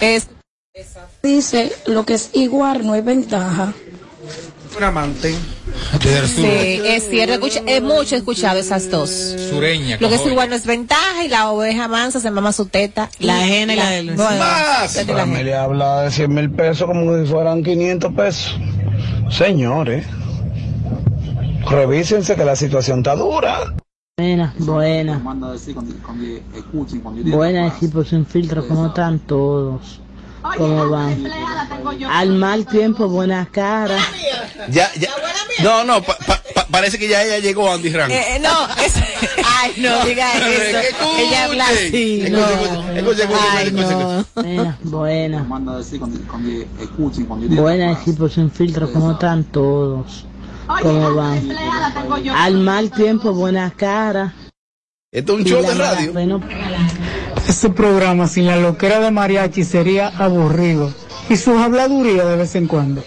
[0.00, 0.28] Es,
[1.22, 3.72] Dice, lo que es igual no es ventaja.
[4.76, 5.34] Un amante.
[6.26, 7.34] sí, es cierto.
[7.34, 9.08] escucha- he mucho escuchado esas dos.
[9.48, 9.96] Sureña.
[9.98, 13.08] Lo que es igual no es ventaja y la oveja mansa se mama su teta.
[13.20, 14.96] La ajena y la bueno, Más.
[15.06, 15.42] la ajena.
[15.42, 18.58] le habla de 100 mil pesos como si fueran 500 pesos.
[19.30, 20.04] Señores,
[21.70, 23.74] revísense que la situación está dura.
[24.18, 25.20] Buena, buena.
[27.22, 30.00] Buena, equipo sin filtro, ¿cómo están todos?
[30.56, 31.22] ¿Cómo van?
[32.10, 33.98] Al mal tiempo, buena cara.
[34.70, 35.10] Ya, ya.
[35.62, 38.10] No, no, pa- pa- pa- parece que ya ella llegó a Andy Rank.
[38.10, 38.94] Eh, eh, no, es,
[39.44, 40.78] ay, no diga eso.
[40.78, 41.18] Escuchen.
[41.18, 42.20] Ella habla así.
[42.22, 42.48] Escuchen, No.
[42.48, 44.24] escuchen, escuchen, escuchen, Ay, escuchen, no.
[44.42, 45.46] Buena, buena.
[47.60, 50.24] Buena, equipo sin filtro, ¿cómo están todos?
[50.82, 51.50] ¿Cómo van?
[52.34, 54.34] Al mal tiempo, buena cara.
[55.12, 56.12] Esto es un show de radio.
[56.12, 56.40] bueno,
[57.48, 60.92] Este programa sin la loquera de mariachi sería aburrido.
[61.28, 63.02] Y sus habladurías de vez en cuando.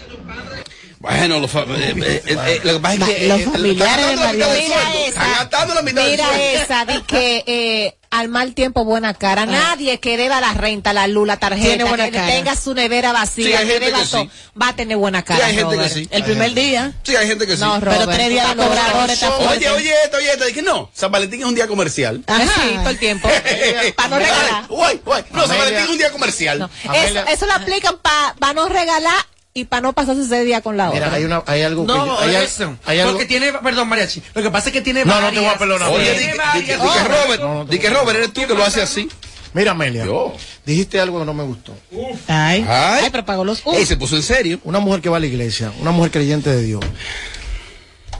[0.98, 3.28] Bueno, los fa- eh, eh, eh, eh, lo que pasa es que.
[3.28, 6.36] Los familiares de están gastando la mitad del Mira esa.
[6.36, 9.46] Mira esa, de que eh, al mal tiempo buena cara.
[9.46, 12.26] Nadie que deba la renta, la luz, la tarjeta, Tiene buena que cara.
[12.26, 14.30] tenga su nevera vacía, Sí, hay que gente deba que todo, sí.
[14.60, 15.38] va a tener buena cara.
[15.38, 16.08] Sí, hay gente que sí.
[16.10, 16.92] el primer día.
[17.04, 17.62] Sí, hay gente que sí.
[17.62, 19.54] No, Robert, tres días de estás cobrador está cobrando.
[19.56, 20.44] Oye, oye, esto, oye, esto.
[20.44, 22.24] Dije, no, San Valentín es un día comercial.
[22.26, 23.28] Ah, sí, todo el tiempo.
[23.96, 24.66] Para no regalar.
[24.68, 25.24] Guay, guay.
[25.30, 25.58] No, San.
[25.58, 26.58] Valentín es un día comercial.
[26.58, 29.24] No, Eso, eso lo aplican para no regalar
[29.60, 31.06] y para no pasarse ese día con la otra.
[31.06, 31.92] Mira, hay, una, hay algo que...
[31.92, 32.76] No, hay, eso.
[32.86, 33.12] hay algo...
[33.12, 34.22] Porque tiene, perdón, Mariachi.
[34.34, 35.90] Lo que pasa es que tiene No, no te voy a perdonar.
[35.90, 36.18] Oye,
[36.54, 39.08] di, que Robert, di que Robert, eres tú que lo haces así.
[39.52, 40.32] Mira, Amelia, Yo.
[40.64, 41.74] dijiste algo que no me gustó.
[41.92, 44.60] Ay, Ay, ay, pero pagó los Ey, se puso en serio.
[44.64, 46.84] Una mujer que va a la iglesia, una mujer creyente de Dios,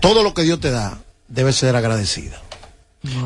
[0.01, 2.41] todo lo que Dios te da debe ser agradecida.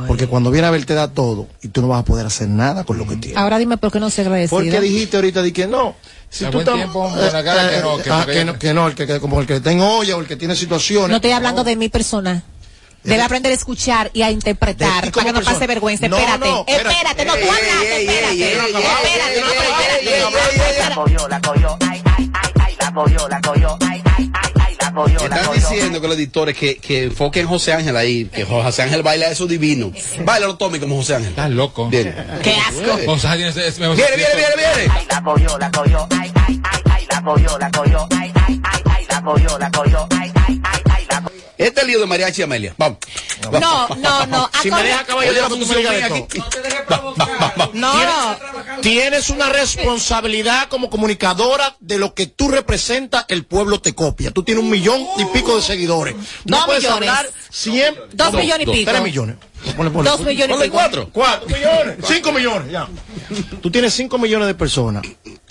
[0.07, 2.49] Porque cuando viene a ver te da todo y tú no vas a poder hacer
[2.49, 3.37] nada con lo que tienes.
[3.39, 4.57] Ahora dime por qué no se agradecida.
[4.57, 5.97] Porque dijiste ahorita di que no.
[6.31, 8.75] Si tú buen estás- tiempo, buena cara, que no, que ah, porque- que no, que
[8.75, 11.11] no, el que, que- como el que tenga olla o el que tiene situaciones.
[11.11, 12.43] No estoy hablando de mi persona.
[13.03, 16.09] Debe aprender a escuchar y a De interpretar para como que no pase vergüenza.
[16.09, 16.89] No, espérate, no, espérate.
[16.91, 18.33] espérate, no, tú hablaste, espérate.
[18.33, 20.89] ey, ey, ey, Espérate, ey, no, ey, pero espérate.
[20.89, 20.95] ey.
[20.95, 23.94] cogió, la cogió, ay, ay, ay, ay, la cogió, la cogió, ay, la
[24.95, 25.69] cogió, la Están cogió.
[25.69, 29.47] diciendo que los editores que, que enfoquen José Ángel ahí, que José Ángel baila eso
[29.47, 29.93] divino.
[30.25, 31.31] Baila Tommy como José Ángel.
[31.31, 31.89] Estás loco.
[31.89, 32.15] Bien.
[32.43, 33.13] Qué asco.
[33.13, 34.93] O sea, tienes- es- me- Viene, viene, viene, viene.
[34.95, 38.61] Ay, la cogió, la cogió, ay, ay, ay, ay, la cogió, la cogió, ay, ay,
[38.65, 40.33] ay, ay, la cogió, la cogió, ay,
[41.59, 42.75] Este lío de Mariachi y Amelia.
[42.77, 42.99] Vamos.
[43.53, 44.51] No, no, no.
[44.63, 46.23] Si me deja la función aquí.
[46.23, 46.45] todo.
[46.45, 47.71] No te dejes provocar.
[47.73, 47.95] No.
[48.83, 54.31] Tienes una responsabilidad como comunicadora de lo que tú representas, el pueblo te copia.
[54.31, 56.15] Tú tienes un millón y pico de seguidores.
[56.45, 57.09] No puedes millones.
[57.09, 58.05] hablar siempre.
[58.13, 58.91] Dos millones y pico.
[58.91, 59.37] Tres millones.
[59.73, 60.11] Ponle, ponle.
[60.11, 61.09] Dos millones Ponle cuatro.
[61.13, 61.97] Cuatro millones.
[62.05, 62.87] Cinco millones, ya.
[63.63, 65.05] Tú tienes cinco millones de personas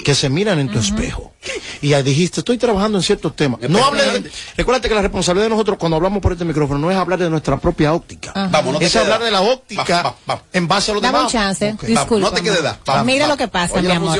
[0.03, 1.33] que se miran en tu espejo.
[1.81, 3.59] Y ya dijiste, estoy trabajando en ciertos temas.
[3.69, 6.91] No hables de, Recuérdate que la responsabilidad de nosotros cuando hablamos por este micrófono no
[6.91, 8.31] es hablar de nuestra propia óptica.
[8.35, 10.43] Vamos, no te es hablar de la óptica Va, va, va.
[10.53, 11.33] en base a los Dame demás.
[11.33, 11.83] un chance, Ok.
[11.83, 12.29] disculpa.
[12.29, 12.79] no te quedes da.
[12.87, 13.31] Va, Mira va.
[13.33, 14.17] lo que pasa, Oye, mi amor.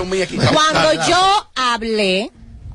[0.54, 2.32] Cuando yo hablé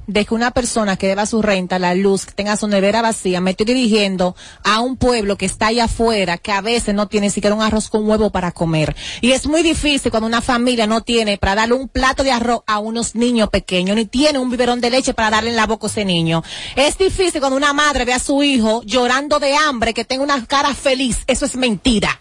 [0.09, 3.41] de que una persona que deba su renta, la luz, que tenga su nevera vacía,
[3.41, 7.31] me estoy dirigiendo a un pueblo que está allá afuera, que a veces no tiene
[7.31, 8.97] siquiera un arroz con huevo para comer.
[9.21, 12.63] Y es muy difícil cuando una familia no tiene para darle un plato de arroz
[12.67, 15.87] a unos niños pequeños, ni tiene un biberón de leche para darle en la boca
[15.87, 16.43] a ese niño.
[16.75, 20.45] Es difícil cuando una madre ve a su hijo llorando de hambre, que tenga una
[20.47, 21.19] cara feliz.
[21.27, 22.19] Eso es mentira.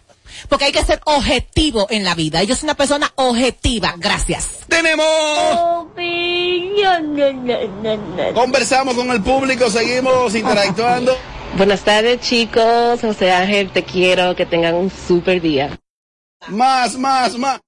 [0.50, 2.44] Porque hay que ser objetivo en la vida.
[2.44, 3.96] Yo soy una persona objetiva.
[3.98, 4.60] Gracias.
[4.68, 5.06] Tenemos.
[8.34, 11.16] Conversamos con el público, seguimos interactuando.
[11.56, 15.80] Buenas tardes chicos, José Ángel, te quiero, que tengan un super día.
[16.50, 17.60] Más, más, más.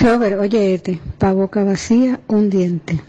[0.00, 3.00] Robert, oye este, pa' boca vacía, un diente.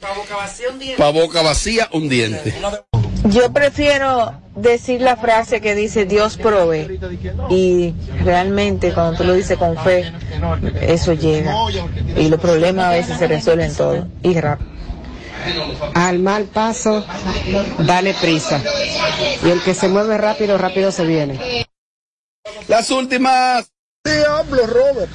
[0.00, 2.54] Pa' boca vacía, un diente.
[3.24, 6.98] Yo prefiero decir la frase que dice Dios provee
[7.50, 10.12] y realmente cuando tú lo dices con fe,
[10.80, 11.54] eso llega
[12.16, 14.78] y los problemas a veces se resuelven todo y rápido.
[15.94, 17.04] Al mal paso,
[17.78, 18.60] dale prisa.
[19.44, 21.66] Y el que se mueve rápido, rápido se viene.
[22.66, 23.70] Las últimas.
[24.04, 25.10] Diablo, Robert.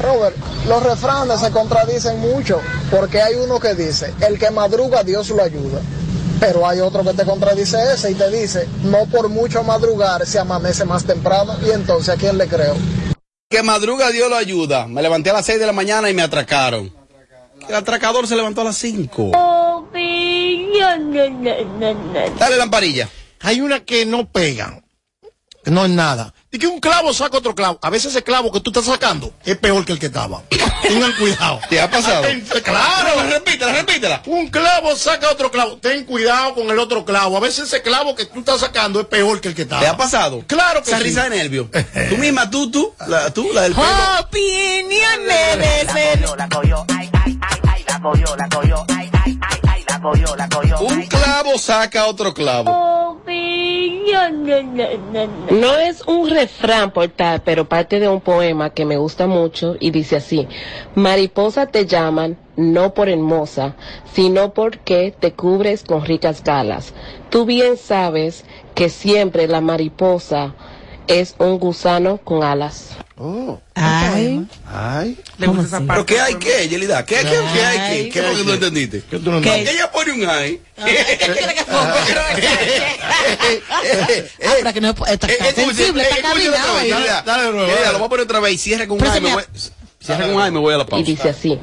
[0.00, 0.36] Robert,
[0.66, 2.60] los refranes se contradicen mucho,
[2.90, 5.82] porque hay uno que dice, el que madruga Dios lo ayuda.
[6.40, 10.38] Pero hay otro que te contradice ese y te dice, no por mucho madrugar se
[10.38, 11.54] amanece más temprano.
[11.64, 12.74] Y entonces, ¿a quién le creo?
[13.50, 14.86] Que madruga Dios lo ayuda.
[14.86, 16.92] Me levanté a las 6 de la mañana y me atracaron.
[17.68, 19.32] El atracador se levantó a las 5.
[22.38, 23.08] Dale lamparilla.
[23.40, 24.84] Hay una que no pegan.
[25.66, 26.32] No es nada.
[26.52, 27.78] Y que un clavo saca otro clavo.
[27.80, 30.42] A veces ese clavo que tú estás sacando es peor que el que estaba.
[30.82, 31.60] Tengan cuidado.
[31.68, 32.24] ¿Te ha pasado?
[32.64, 33.22] Claro.
[33.22, 34.20] No, repítela, repítela.
[34.26, 35.76] Un clavo saca otro clavo.
[35.76, 37.36] Ten cuidado con el otro clavo.
[37.36, 39.78] A veces ese clavo que tú estás sacando es peor que el que está.
[39.78, 40.42] ¿Te ha pasado?
[40.48, 41.04] Claro que Esa sí.
[41.04, 41.70] risa de nervio.
[42.10, 43.86] tú misma, tú, tú, la, tú, la del pelo.
[44.20, 48.99] Opiniones de ese- La cogió, ay, ay, ay, ay, la cogió, la cogió, ay,
[50.80, 53.20] Un clavo saca otro clavo.
[55.50, 59.76] No es un refrán por tal, pero parte de un poema que me gusta mucho
[59.78, 60.48] y dice así,
[60.94, 63.76] mariposa te llaman no por hermosa,
[64.12, 66.94] sino porque te cubres con ricas galas.
[67.30, 68.44] Tú bien sabes
[68.74, 70.54] que siempre la mariposa
[71.10, 72.90] es un gusano con alas.
[73.16, 73.60] Oh.
[73.74, 74.46] Ay.
[74.66, 75.18] Ay.
[75.38, 77.04] Le gusta esa ¿Pero qué hay qué, Yelida?
[77.04, 77.22] ¿Qué, qué,
[77.52, 78.08] qué hay Ay, qué?
[78.10, 79.02] ¿Qué es lo que tú entendiste?
[79.10, 79.48] ¿Qué tú no ¿Qué?
[79.50, 80.60] Porque ella pone un ay.
[83.70, 86.28] Ah, pero que no es- está, está sensible, está.
[86.28, 86.50] Dale,
[87.24, 87.92] dale de nuevo, Mira, dale.
[87.92, 89.22] lo voy a poner otra vez y cierre con un ay.
[90.00, 91.04] cierre con un ay y me voy a la Y pausa.
[91.04, 91.58] dice así,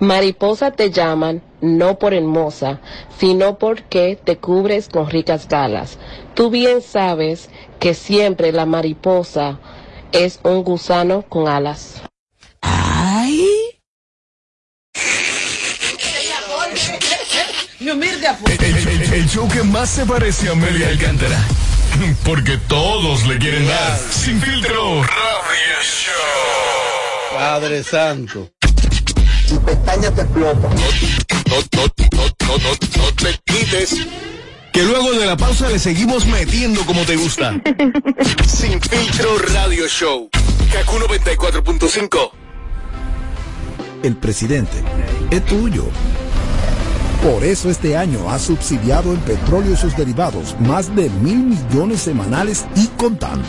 [0.00, 2.80] mariposa te llaman no por hermosa,
[3.18, 5.98] sino porque te cubres con ricas galas.
[6.34, 7.48] Tú bien sabes
[7.82, 9.58] que siempre la mariposa
[10.12, 12.00] es un gusano con alas.
[12.60, 13.44] Ay.
[18.60, 21.44] El, el- el show que más se parece a Amelia Alcántara.
[22.24, 23.98] Porque todos le quieren dar.
[23.98, 25.02] Sin filtro.
[25.02, 27.36] Radio Show.
[27.36, 28.48] Padre Santo.
[29.48, 30.68] Tu pestaña te explota.
[30.68, 33.96] No, no, no, no, no, no te quites.
[34.72, 37.52] Que luego de la pausa le seguimos metiendo como te gusta.
[38.46, 40.30] Sin filtro Radio Show.
[40.72, 42.30] Kaku 94.5.
[44.02, 44.82] El presidente
[45.30, 45.84] es tuyo.
[47.22, 52.00] Por eso este año ha subsidiado en petróleo y sus derivados más de mil millones
[52.00, 53.46] semanales y contando,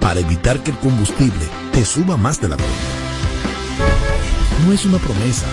[0.00, 2.74] para evitar que el combustible te suba más de la cuenta.
[4.66, 5.46] No es una promesa,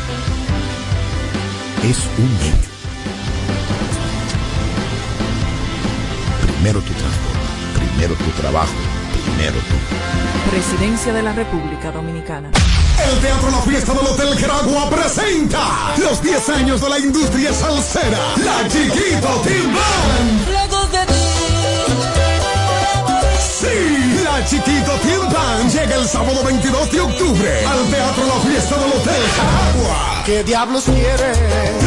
[1.83, 2.73] es un hecho.
[6.63, 7.39] Primero tu transporte,
[7.75, 8.71] primero tu trabajo,
[9.12, 10.50] primero tú.
[10.50, 12.50] Presidencia de la República Dominicana.
[13.12, 18.18] El Teatro La Fiesta del Hotel Geragua presenta los 10 años de la industria salsera.
[18.45, 19.75] La Chiquito Team
[24.41, 29.24] Chiquito Team Band llega el sábado 22 de octubre al Teatro La Fiesta del Hotel
[29.38, 30.24] Jaragua.
[30.25, 31.33] ¿Qué diablos quiere?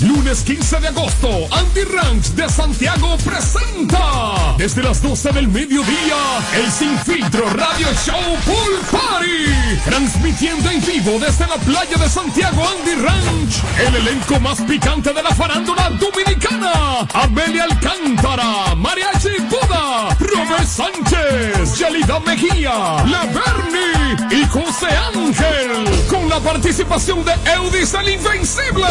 [0.04, 6.16] Lunes 15 de agosto, Andy Ranch de Santiago presenta desde las 12 del mediodía
[6.54, 9.80] el Sin Filtro Radio Show Pool Party.
[9.84, 15.22] Transmitiendo en vivo desde la playa de Santiago Andy Ranch, el elenco más picante de
[15.22, 17.06] la farándula dominicana.
[17.14, 26.06] Amelia Alcántara, Mariachi Buda, Robert Sánchez, Yelida Mejía, La Bernie y José Ángel.
[26.10, 28.86] Con la participación de Eudis el Invencible,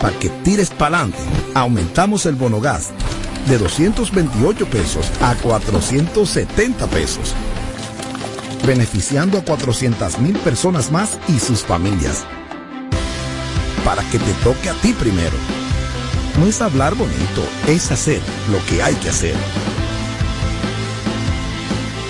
[0.00, 1.18] Para que tires pa'lante,
[1.54, 2.90] aumentamos el bono gas
[3.48, 7.34] de 228 pesos a 470 pesos,
[8.66, 12.24] beneficiando a 400 mil personas más y sus familias.
[13.84, 15.36] Para que te toque a ti primero.
[16.38, 18.20] No es hablar bonito, es hacer
[18.50, 19.34] lo que hay que hacer.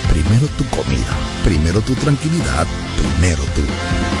[0.09, 4.20] Primero tu comida, primero tu tranquilidad, primero tú.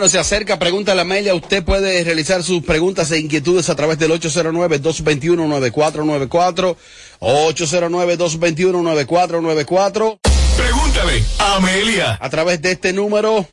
[0.00, 1.34] Bueno, se acerca, pregúntale a Amelia.
[1.34, 6.74] Usted puede realizar sus preguntas e inquietudes a través del 809-221-9494.
[7.20, 10.18] 809-221-9494.
[10.56, 12.16] Pregúntale a Amelia.
[12.18, 13.46] A través de este número.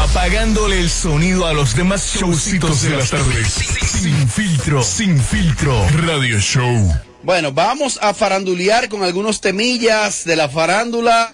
[0.03, 3.47] Apagándole el sonido a los demás showcitos de las tardes.
[3.47, 5.87] Sin filtro, sin filtro.
[6.05, 6.93] Radio Show.
[7.23, 11.33] Bueno, vamos a farandulear con algunos temillas de la farándula.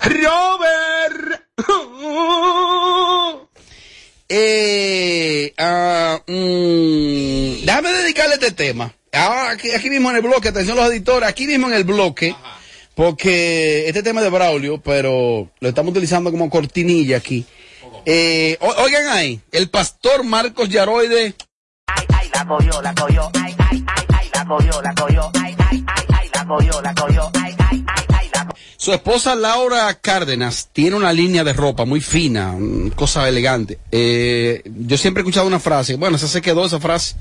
[0.00, 1.45] Robert.
[4.28, 8.92] Eh, ah, mm, déjame dedicarle este tema.
[9.12, 12.34] Ahora, aquí, aquí mismo en el bloque, atención los editores, aquí mismo en el bloque,
[12.94, 17.46] porque este tema es de Braulio, pero lo estamos utilizando como cortinilla aquí.
[18.04, 21.34] Eh, o- oigan ahí, el pastor Marcos Yaroide
[21.88, 25.84] Ay, la cogió, la cogió, ay, ay, ay, ay, la cogió, la cogió, ay, ay,
[25.86, 27.30] ay, ay, la cogió, la cogió,
[28.78, 33.78] Su esposa Laura Cárdenas tiene una línea de ropa muy fina, mm, cosa elegante.
[33.90, 37.14] Eh, yo siempre he escuchado una frase, bueno, esa se quedó esa frase.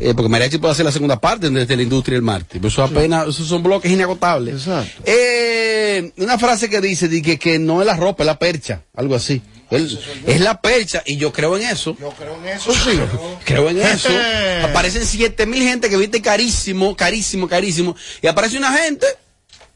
[0.00, 2.58] Eh, porque Mariachi puede hacer la segunda parte desde la industria el martes.
[2.60, 4.66] Pero eso apenas, esos son bloques inagotables.
[5.04, 8.82] Eh, una frase que dice di que, que no es la ropa, es la percha,
[8.96, 9.40] algo así.
[9.70, 11.96] El- es la percha, y yo creo en eso.
[11.98, 12.98] Yo creo en eso, sí.
[13.44, 14.08] Creo en eso.
[14.64, 17.96] Aparecen siete mil gente que viste carísimo, carísimo, carísimo.
[18.20, 19.06] Y aparece una gente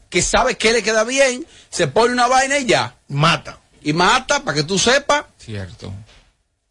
[0.09, 2.95] que sabe que le queda bien, se pone una vaina y ya.
[3.07, 3.59] Mata.
[3.81, 5.25] Y mata, para que tú sepas.
[5.37, 5.93] Cierto.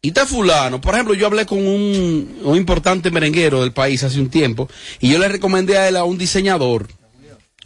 [0.00, 0.80] Y está fulano.
[0.80, 4.68] Por ejemplo, yo hablé con un, un importante merenguero del país hace un tiempo
[5.00, 6.88] y yo le recomendé a él a un diseñador.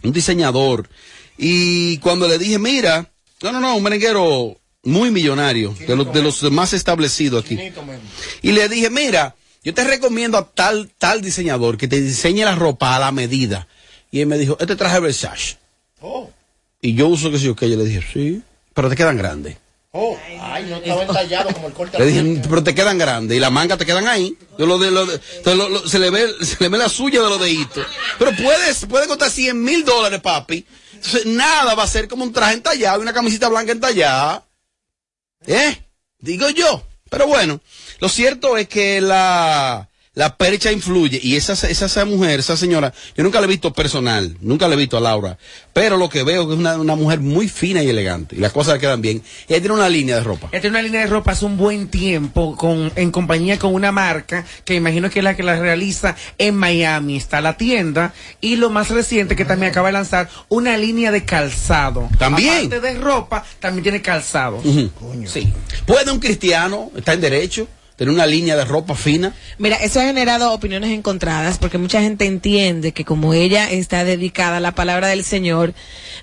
[0.03, 0.89] Un diseñador.
[1.37, 3.11] Y cuando le dije, mira,
[3.43, 7.59] no, no, no, un merenguero muy millonario, de los, de los más establecidos aquí.
[8.43, 12.55] Y le dije, mira, yo te recomiendo a tal, tal diseñador que te diseñe la
[12.55, 13.69] ropa a la medida.
[14.11, 15.57] Y él me dijo, este traje Versace.
[16.03, 16.29] Oh,
[16.81, 17.63] Y yo uso que sí, ok.
[17.63, 18.43] Yo le dije, sí,
[18.75, 19.57] pero te quedan grandes.
[19.93, 20.19] oh.
[20.41, 21.99] Ay, no estaba entallado como el corte.
[21.99, 24.37] Le dije, pero te quedan grandes y las mangas te quedan ahí.
[24.59, 26.89] De lo de, lo de- de lo- lo- se, le ve, se le ve la
[26.89, 27.87] suya de los deditos.
[28.19, 30.67] Pero puedes, puede costar 100 mil dólares, papi.
[30.95, 34.45] Entonces, nada va a ser como un traje entallado y una camisita blanca entallada.
[35.47, 35.77] ¿Eh?
[36.19, 36.83] Digo yo.
[37.11, 37.61] Pero bueno,
[38.01, 41.19] lo cierto es que la, la percha influye.
[41.23, 44.75] Y esa, esa, esa mujer, esa señora, yo nunca la he visto personal, nunca la
[44.75, 45.39] he visto a Laura,
[45.73, 48.37] pero lo que veo es que es una, una mujer muy fina y elegante.
[48.37, 49.23] Y las cosas le quedan bien.
[49.49, 50.49] Ella tiene una línea de ropa.
[50.53, 53.93] Ella tiene una línea de ropa hace un buen tiempo con, en compañía con una
[53.93, 57.17] marca que imagino que es la que la realiza en Miami.
[57.17, 61.25] Está la tienda y lo más reciente que también acaba de lanzar una línea de
[61.25, 62.09] calzado.
[62.19, 62.67] También.
[62.67, 64.57] Aparte de ropa, también tiene calzado.
[64.59, 64.91] Ujú.
[65.27, 65.53] Sí.
[65.87, 69.35] ¿Puede un cristiano, está en derecho, tener una línea de ropa fina?
[69.59, 74.57] Mira, eso ha generado opiniones encontradas porque mucha gente entiende que como ella está dedicada
[74.57, 75.75] a la palabra del Señor,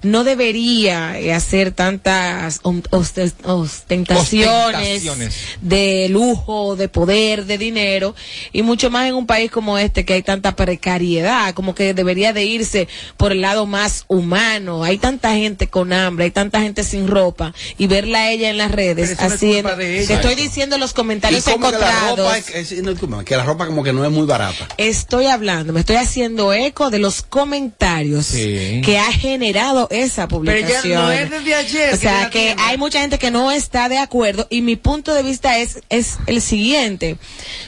[0.02, 5.34] no debería eh, hacer tantas ostentaciones, Ostentaciones.
[5.62, 8.16] de lujo, de poder, de dinero,
[8.52, 12.34] y mucho más en un país como este que hay tanta precariedad, como que debería
[12.34, 14.84] de irse por el lado más humano.
[14.84, 18.58] Hay tanta gente con hambre, hay tanta gente sin ropa, y verla a ella en
[18.58, 22.20] las redes haciendo, te estoy diciendo los comentarios Como que la encontrados.
[22.20, 24.68] ropa, es- es- no, disculpa, que la ropa como que no es muy barata.
[24.78, 28.82] Estoy hablando, me estoy haciendo eco de los comentarios Sí.
[28.84, 31.02] que ha generado esa publicación.
[31.06, 32.62] no es desde ayer O que sea, que tiene.
[32.62, 36.18] hay mucha gente que no está de acuerdo y mi punto de vista es, es
[36.28, 37.18] el siguiente.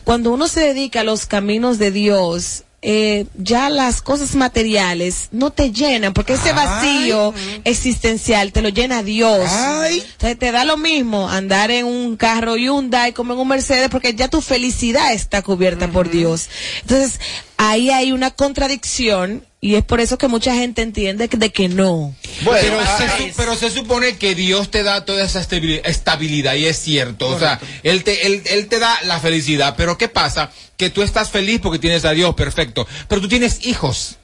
[0.03, 5.52] Cuando uno se dedica a los caminos de Dios, eh, ya las cosas materiales no
[5.52, 7.34] te llenan, porque ese vacío
[7.64, 9.50] existencial te lo llena Dios.
[9.92, 14.16] Entonces te da lo mismo andar en un carro Hyundai como en un Mercedes, porque
[14.16, 16.50] ya tu felicidad está cubierta por Dios.
[16.82, 17.20] Entonces,
[17.58, 21.70] ahí hay una contradicción y es por eso que mucha gente entiende que- de que
[21.70, 22.15] no.
[22.44, 26.65] pero, se, su- pero se supone que Dios te da toda esa estabili- estabilidad y
[26.65, 27.27] es cierto.
[27.27, 29.75] O sea, él te, él, él te da la felicidad.
[29.77, 30.51] Pero ¿qué pasa?
[30.77, 32.88] Que tú estás feliz porque tienes a Dios, perfecto.
[33.08, 34.15] Pero tú tienes hijos.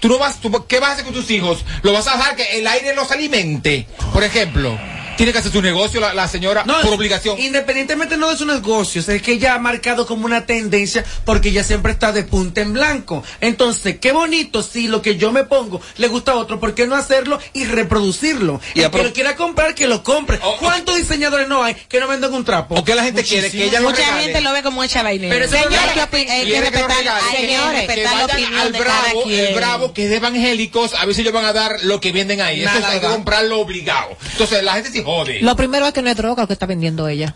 [0.00, 1.64] Tú no vas, tú- ¿qué vas a hacer con tus hijos?
[1.82, 3.88] ¿Lo vas a dejar que el aire los alimente?
[4.12, 4.78] Por ejemplo,
[5.18, 7.38] tiene que hacer su negocio la, la señora por obligación.
[7.40, 11.64] Independientemente no de sus negocios, es que ella ha marcado como una tendencia porque ella
[11.64, 13.24] siempre está de punta en blanco.
[13.40, 16.86] Entonces, qué bonito si lo que yo me pongo le gusta a otro, ¿por qué
[16.86, 18.60] no hacerlo y reproducirlo?
[18.74, 20.38] Y el que lo quiera comprar, que lo compre.
[20.60, 22.76] ¿Cuántos diseñadores no hay que no venden un trapo?
[22.76, 24.22] O que la gente quiere que ella lo Mucha regale.
[24.22, 25.32] gente lo ve como echa vainero.
[25.34, 28.60] Pero eso Señores, hay que hay que respetar, hay que que respetar la vayan opinión
[28.60, 29.46] al de cada bravo, quien.
[29.46, 32.12] el bravo que es de evangélicos, a ver si ellos van a dar lo que
[32.12, 32.62] venden ahí.
[32.62, 34.16] Eso Nada, hay que comprarlo obligado.
[34.32, 35.40] Entonces la gente se jode.
[35.40, 37.34] Lo primero es que no es droga lo que está vendiendo ella.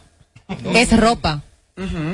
[0.74, 1.42] Es ropa.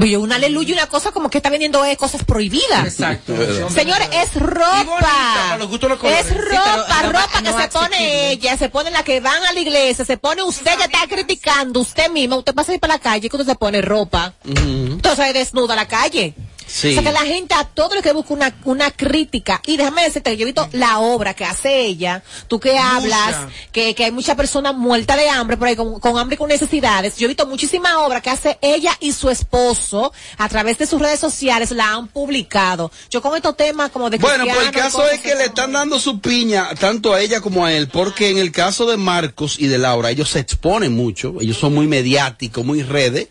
[0.01, 2.87] Y yo, un aleluya, una cosa como que está vendiendo eh, cosas prohibidas.
[2.87, 3.35] Exacto.
[3.71, 5.01] Señores, es ropa.
[5.01, 6.27] para los gustos los colores.
[6.27, 9.19] Es Sí, pero ropa, no ropa que no se pone ella, se pone la que
[9.21, 12.75] van a la iglesia, se pone usted que está criticando, usted misma, usted pasa a
[12.77, 16.35] ir para la calle y cuando se pone ropa, entonces desnuda a la calle.
[16.69, 16.91] Sí.
[16.91, 19.61] O sea que la gente a todo lo que busca una, una crítica.
[19.67, 22.23] Y déjame decirte que yo he visto la obra que hace ella.
[22.47, 26.19] Tú que hablas, que, que hay muchas personas muertas de hambre por ahí, con, con
[26.19, 27.17] hambre y con necesidades.
[27.17, 31.01] Yo he visto muchísima obra que hace ella y su esposo a través de sus
[31.01, 32.91] redes sociales, la han publicado.
[33.11, 35.99] Yo con estos temas como de Bueno, pues el caso es que le están dando
[35.99, 39.67] su piña tanto a ella como a él, porque en el caso de Marcos y
[39.69, 43.29] de Laura, ellos se exponen mucho, ellos son muy mediáticos, muy redes.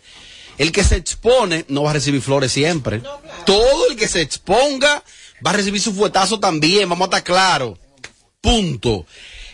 [0.58, 3.00] El que se expone no va a recibir flores siempre.
[3.46, 5.02] Todo el que se exponga
[5.44, 7.78] va a recibir su fuetazo también, vamos a estar claros.
[8.40, 9.06] Punto.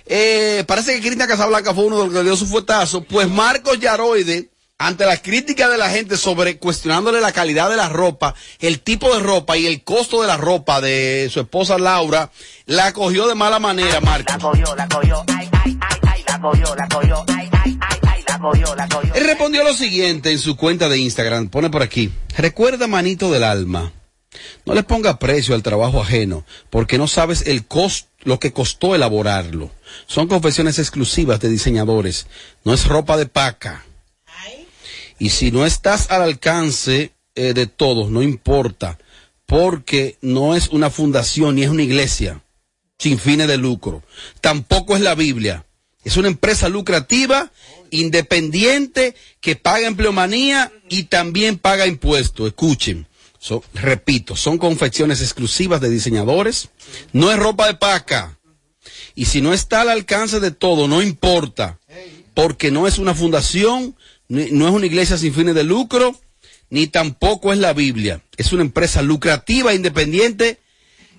[0.06, 3.02] Eh, parece que Cristian Casablanca fue uno de los que dio su fuetazo.
[3.04, 7.88] Pues Marcos Yaroide, ante la crítica de la gente sobre cuestionándole la calidad de la
[7.88, 12.30] ropa, el tipo de ropa y el costo de la ropa de su esposa Laura,
[12.66, 14.34] la cogió de mala manera, Marcos.
[14.34, 17.24] La cogió, la cogió, ay, ay, ay, ay, la cogió, la cogió,
[19.14, 21.48] Él respondió lo siguiente en su cuenta de Instagram.
[21.48, 22.12] Pone por aquí.
[22.36, 23.92] Recuerda, manito del alma.
[24.66, 28.94] No le ponga precio al trabajo ajeno, porque no sabes el costo, lo que costó
[28.94, 29.70] elaborarlo.
[30.06, 32.26] Son confesiones exclusivas de diseñadores.
[32.64, 33.84] No es ropa de paca.
[35.18, 38.98] Y si no estás al alcance eh, de todos, no importa,
[39.46, 42.42] porque no es una fundación ni es una iglesia
[42.98, 44.02] sin fines de lucro.
[44.40, 45.64] Tampoco es la Biblia.
[46.04, 47.50] Es una empresa lucrativa,
[48.00, 52.48] independiente, que paga empleomanía y también paga impuestos.
[52.48, 53.06] Escuchen.
[53.74, 56.70] Repito, son confecciones exclusivas de diseñadores.
[57.12, 58.38] No es ropa de paca.
[59.14, 61.78] Y si no está al alcance de todo, no importa.
[62.32, 63.96] Porque no es una fundación,
[64.28, 66.18] no es una iglesia sin fines de lucro,
[66.70, 68.22] ni tampoco es la Biblia.
[68.36, 70.58] Es una empresa lucrativa, independiente,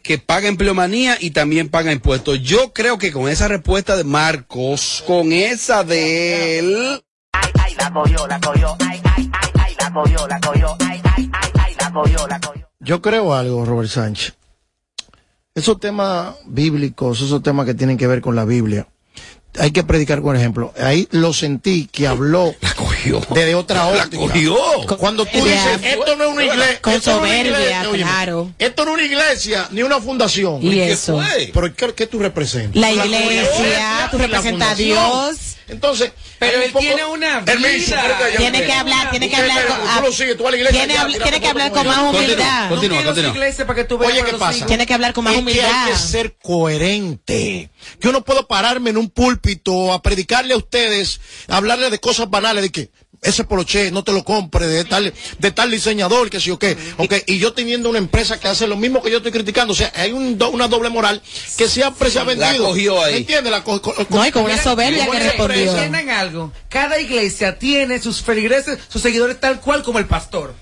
[0.05, 2.39] que paga empleomanía y también paga impuestos.
[2.43, 7.91] Yo creo que con esa respuesta de Marcos, con esa de él, Ay, ay, la
[7.91, 11.75] cogió, la cogió, ay, ay, ay, ay, la cogió, la cogió, ay, ay, ay, ay,
[11.79, 12.69] la cogió, la cogió.
[12.79, 14.35] Yo creo algo, Robert Sánchez.
[15.55, 18.87] Esos temas bíblicos, esos temas que tienen que ver con la Biblia,
[19.59, 20.73] hay que predicar con ejemplo.
[20.79, 22.53] Ahí lo sentí que habló
[23.33, 24.17] desde otra La óptica.
[24.17, 24.57] cogió.
[24.97, 26.81] Cuando tú dices, esto no es una iglesia.
[26.81, 28.51] Con esto no es una soberbia, iglesia", óyeme, claro.
[28.59, 30.63] Esto no es una iglesia ni una fundación.
[30.63, 31.21] Y eso.
[31.53, 32.75] Pero ¿qué, qué tú representas?
[32.75, 34.75] La iglesia, tú la representas a.
[34.75, 35.37] Dios.
[35.67, 38.01] Entonces, Pero él poco- tiene una dice, vida.
[38.01, 41.05] "Espérate, ya Tiene que hablar, tiene que hablar con- tú a la iglesia, Tiene, ya,
[41.39, 41.89] que hablar con yo".
[41.89, 42.69] más humildad.
[42.69, 43.33] continúa, continúa.
[44.07, 44.65] Oye, ¿qué pasa?
[44.65, 45.69] Tiene que hablar con más humildad.
[45.85, 47.69] hay que ser coherente.
[48.01, 52.29] Yo no puedo pararme en un púlpito a predicarle a ustedes, a hablarle de cosas
[52.29, 52.89] banales, de que
[53.25, 56.77] ese poloché no te lo compre, de tal, de tal diseñador, que sí o qué.
[57.27, 59.73] Y yo teniendo una empresa que hace lo mismo que yo estoy criticando.
[59.73, 61.21] O sea, hay un do- una doble moral
[61.57, 62.65] que siempre se ha La vendido.
[62.67, 63.13] cogió ahí.
[63.13, 63.51] ¿Me entiendes?
[63.51, 65.75] La co- co- No, y con una soberbia que respondió.
[66.15, 66.51] Algo.
[66.69, 70.53] Cada iglesia tiene sus feligreses, sus seguidores tal cual como el pastor.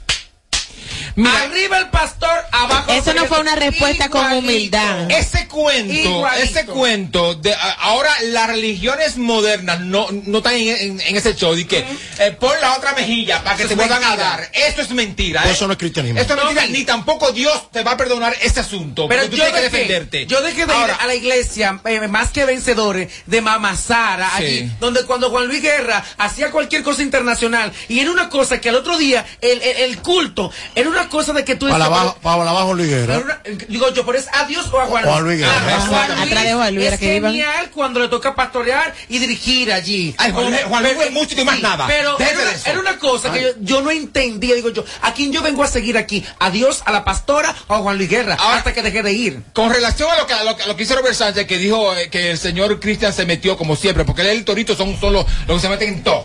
[1.26, 2.92] Arriba el pastor, abajo.
[2.92, 5.10] Eso no fue una respuesta con humildad.
[5.12, 6.44] Ese cuento, Igualito.
[6.44, 11.54] ese cuento de ahora las religiones modernas no, no están en, en- en ese show
[11.56, 11.86] de que
[12.20, 14.30] eh, pon la otra mejilla para que Eso te vuelvan a mentira.
[14.30, 14.50] dar.
[14.54, 15.42] Esto es mentira.
[15.42, 15.56] Pues ¿eh?
[15.56, 16.20] eso no es cristianismo.
[16.20, 19.08] Esto no es No, mentira, ni tampoco Dios te va a perdonar este asunto.
[19.08, 20.26] Pero tú yo tienes que defenderte.
[20.26, 24.32] yo dejé de Ahora, ir a la iglesia eh, más que vencedores de Mama Sara,
[24.38, 24.44] Sí.
[24.44, 28.70] allí, donde cuando Juan Luis Guerra hacía cualquier cosa internacional, y era una cosa que
[28.70, 32.18] al otro día, el, el- el culto, era una cosa de que tú Para abajo,
[32.22, 33.42] para abajo, Liguera.
[33.68, 35.54] Digo yo, pero es a Dios o a Juan, Juan Luis Guerra.
[35.56, 35.88] Ah, Exacto.
[35.90, 37.32] Juan Luis Atrás de Juan Luis, es que iban.
[37.32, 40.16] genial cuando le toca pastorear y dirigir allí.
[40.18, 41.88] Ay, Juan Luis- Juan Luis es músico y más nada.
[41.88, 45.64] Pero era una, cosa que yo, yo no entendía, digo yo, ¿a quién yo vengo
[45.64, 46.24] a seguir aquí?
[46.40, 48.36] ¿A Dios, a la pastora o a Juan Luis Guerra?
[48.40, 49.42] Ahora- hasta que dejé de ir.
[49.54, 52.10] Con relación a lo que, a lo, lo que hizo Robert Sánchez, que dijo eh,
[52.10, 55.26] que el señor Cristian se metió como siempre, porque él y el torito son solo
[55.48, 56.24] los que se meten en todo.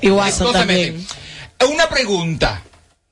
[0.67, 1.07] Meten.
[1.73, 2.63] Una pregunta.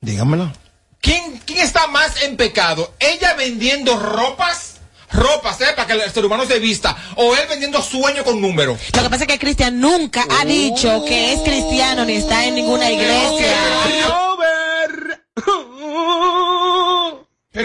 [0.01, 0.53] Dígamela.
[1.01, 2.93] ¿Quién, ¿Quién está más en pecado?
[2.99, 4.75] ¿Ella vendiendo ropas?
[5.11, 5.67] Ropas, ¿eh?
[5.75, 6.95] Para que el ser humano se vista.
[7.15, 8.77] ¿O él vendiendo sueño con número?
[8.93, 12.55] Lo que pasa es que Cristian nunca ha dicho que es cristiano ni está en
[12.55, 13.55] ninguna iglesia.
[13.85, 14.27] Pero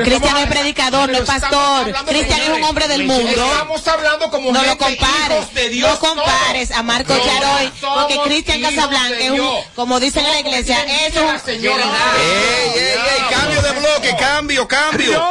[0.04, 1.92] Cristian es predicador, no es pastor.
[2.06, 3.30] Cristian es un hombre del mundo.
[3.30, 6.80] Estamos hablando como No lo compares, hijos de Dios no compares todos.
[6.80, 11.16] a Marco No, Charoy, porque Cristian Casablanca es un, como dicen en la iglesia, es
[11.16, 11.84] un señora.
[11.84, 13.22] ¡Ey, ey, ey!
[13.30, 14.16] ¡Cambio de bloque!
[14.18, 15.22] ¡Cambio, cambio!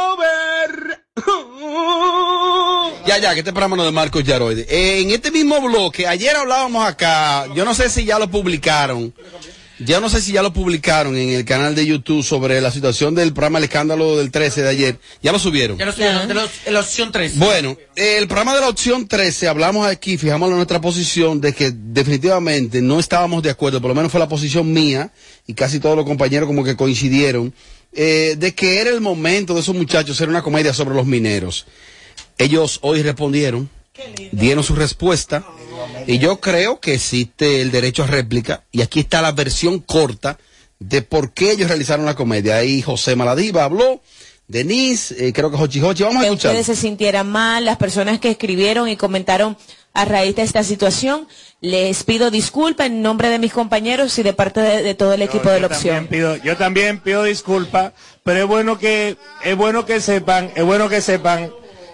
[3.04, 4.66] Ya, ya, que este programa no de Marcos Yaroide.
[4.68, 9.12] Eh, en este mismo bloque, ayer hablábamos acá, yo no sé si ya lo publicaron,
[9.84, 13.14] ya no sé si ya lo publicaron en el canal de YouTube sobre la situación
[13.14, 14.98] del programa El Escándalo del 13 de ayer.
[15.22, 15.78] Ya lo subieron.
[15.78, 17.38] Ya lo subieron, de, los, de la opción 3.
[17.38, 21.72] Bueno, el programa de la opción 13, hablamos aquí, fijamos en nuestra posición de que
[21.72, 25.12] definitivamente no estábamos de acuerdo, por lo menos fue la posición mía,
[25.46, 27.52] y casi todos los compañeros como que coincidieron,
[27.92, 31.66] eh, de que era el momento de esos muchachos hacer una comedia sobre los mineros.
[32.38, 33.68] Ellos hoy respondieron,
[34.32, 35.44] dieron su respuesta,
[36.06, 40.38] y yo creo que existe el derecho a réplica, y aquí está la versión corta
[40.78, 42.56] de por qué ellos realizaron la comedia.
[42.56, 44.00] Ahí José Maladiva habló,
[44.48, 46.50] Denise, eh, creo que Hochi Hochi, vamos a que escuchar.
[46.50, 49.56] ustedes se sintieran mal, las personas que escribieron y comentaron
[49.94, 51.28] a raíz de esta situación,
[51.60, 55.22] les pido disculpas en nombre de mis compañeros y de parte de, de todo el
[55.22, 56.06] equipo de la opción.
[56.08, 57.92] Pido- yo también pido disculpas,
[58.24, 61.52] pero es bueno que es bueno que sepan, es bueno que sepan,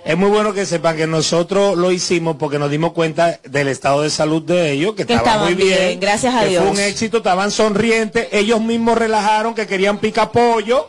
[0.08, 4.00] es muy bueno que sepan que nosotros lo hicimos porque nos dimos cuenta del estado
[4.00, 6.62] de salud de ellos, que, Que estaba estaban muy bien, bien, gracias a que Dios.
[6.62, 10.88] Fue un éxito, estaban sonrientes, ellos mismos relajaron que querían pica pollo.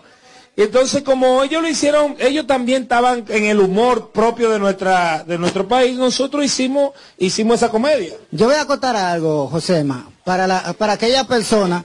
[0.55, 5.25] Y entonces como ellos lo hicieron, ellos también estaban en el humor propio de nuestra
[5.25, 8.13] de nuestro país, nosotros hicimos hicimos esa comedia.
[8.31, 11.83] Yo voy a acotar algo, Josema, para la, para aquellas personas,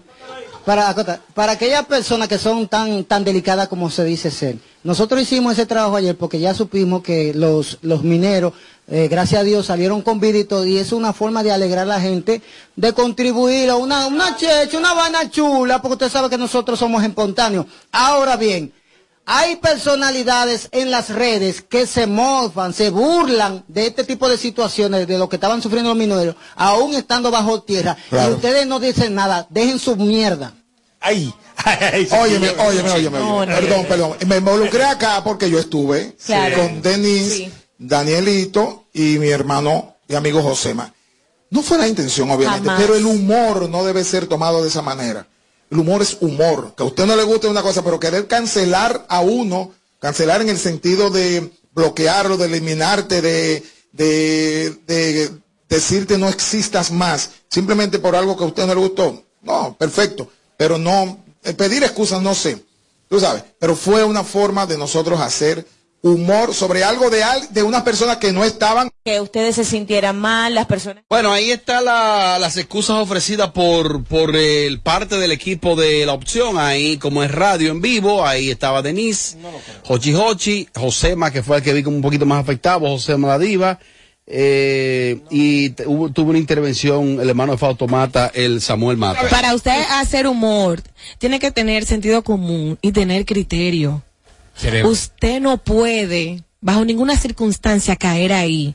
[0.64, 0.94] para
[1.34, 4.56] para aquellas personas que son tan tan delicadas como se dice ser.
[4.82, 8.52] Nosotros hicimos ese trabajo ayer porque ya supimos que los los mineros,
[8.88, 11.84] eh, gracias a Dios, salieron con vida y todo, y es una forma de alegrar
[11.84, 12.42] a la gente,
[12.76, 17.02] de contribuir a una una checha, una vaina chula, porque usted sabe que nosotros somos
[17.02, 17.66] espontáneos.
[17.92, 18.72] Ahora bien.
[19.26, 25.06] Hay personalidades en las redes que se mofan, se burlan de este tipo de situaciones,
[25.08, 27.96] de lo que estaban sufriendo los mineros, aún estando bajo tierra.
[28.10, 28.32] Claro.
[28.32, 30.52] Y ustedes no dicen nada, dejen su mierda.
[31.00, 31.32] Ay,
[32.20, 33.18] Óyeme, óyeme, óyeme.
[33.18, 33.54] óyeme.
[33.54, 34.16] Perdón, perdón.
[34.26, 36.56] Me involucré acá porque yo estuve Claro.
[36.56, 40.92] con Denise, Danielito y mi hermano y amigo Josema.
[41.50, 42.82] No fue la intención, obviamente, Jamás.
[42.82, 45.26] pero el humor no debe ser tomado de esa manera.
[45.70, 46.74] El humor es humor.
[46.76, 50.48] Que a usted no le guste una cosa, pero querer cancelar a uno, cancelar en
[50.48, 55.30] el sentido de bloquearlo, de eliminarte, de, de, de
[55.68, 59.24] decirte no existas más, simplemente por algo que a usted no le gustó.
[59.42, 60.28] No, perfecto.
[60.56, 62.62] Pero no, eh, pedir excusas no sé.
[63.08, 65.66] Tú sabes, pero fue una forma de nosotros hacer
[66.04, 68.90] humor sobre algo de, al- de unas personas que no estaban.
[69.04, 71.02] Que ustedes se sintieran mal, las personas.
[71.08, 76.12] Bueno, ahí está la- las excusas ofrecidas por, por el parte del equipo de la
[76.12, 76.58] opción.
[76.58, 79.38] Ahí, como es radio en vivo, ahí estaba Denise,
[79.88, 83.38] Hochi Hochi, Josema, que fue el que vi como un poquito más afectado, Josema la
[83.38, 83.78] Diva.
[84.26, 89.28] eh, y hubo- tuvo una intervención el hermano de Fautomata, el Samuel Mata.
[89.28, 90.82] Para usted hacer humor,
[91.18, 94.02] tiene que tener sentido común y tener criterio.
[94.84, 98.74] Usted no puede, bajo ninguna circunstancia, caer ahí.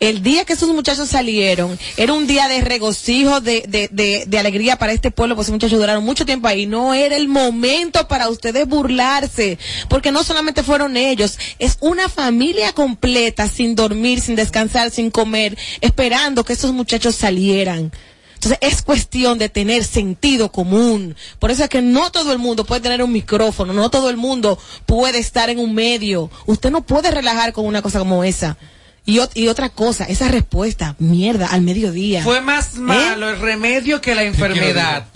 [0.00, 4.38] El día que esos muchachos salieron, era un día de regocijo, de, de, de, de
[4.38, 6.64] alegría para este pueblo, porque esos muchachos duraron mucho tiempo ahí.
[6.64, 9.58] No era el momento para ustedes burlarse,
[9.90, 15.58] porque no solamente fueron ellos, es una familia completa, sin dormir, sin descansar, sin comer,
[15.82, 17.92] esperando que esos muchachos salieran.
[18.42, 21.14] Entonces es cuestión de tener sentido común.
[21.38, 24.16] Por eso es que no todo el mundo puede tener un micrófono, no todo el
[24.16, 26.30] mundo puede estar en un medio.
[26.46, 28.56] Usted no puede relajar con una cosa como esa.
[29.10, 32.22] Y, ot- y otra cosa, esa respuesta, mierda, al mediodía.
[32.22, 35.06] Fue más malo el remedio que la enfermedad.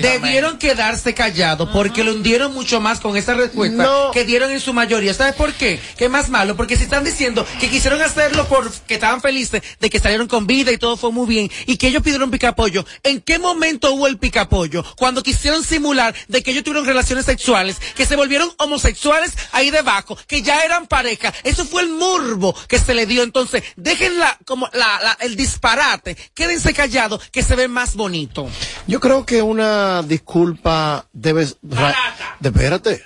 [0.00, 4.10] Debieron quedarse callados porque lo hundieron mucho más con esa respuesta No.
[4.12, 5.12] que dieron en su mayoría.
[5.12, 5.80] ¿Sabes por qué?
[5.98, 9.90] Que es más malo, porque si están diciendo que quisieron hacerlo porque estaban felices de
[9.90, 13.20] que salieron con vida y todo fue muy bien y que ellos pidieron picapollo, ¿en
[13.20, 14.84] qué momento hubo el picapollo?
[14.96, 20.16] Cuando quisieron simular de que ellos tuvieron relaciones sexuales, que se volvieron homosexuales ahí debajo,
[20.28, 21.34] que ya eran pareja.
[21.42, 23.15] Eso fue el morbo que se le dio.
[23.22, 28.48] Entonces, déjenla como la, la- el disparate, quédense callados que se ve más bonito.
[28.86, 31.46] Yo creo que una disculpa debe...
[31.62, 31.94] ra-
[32.40, 33.02] de- espérate.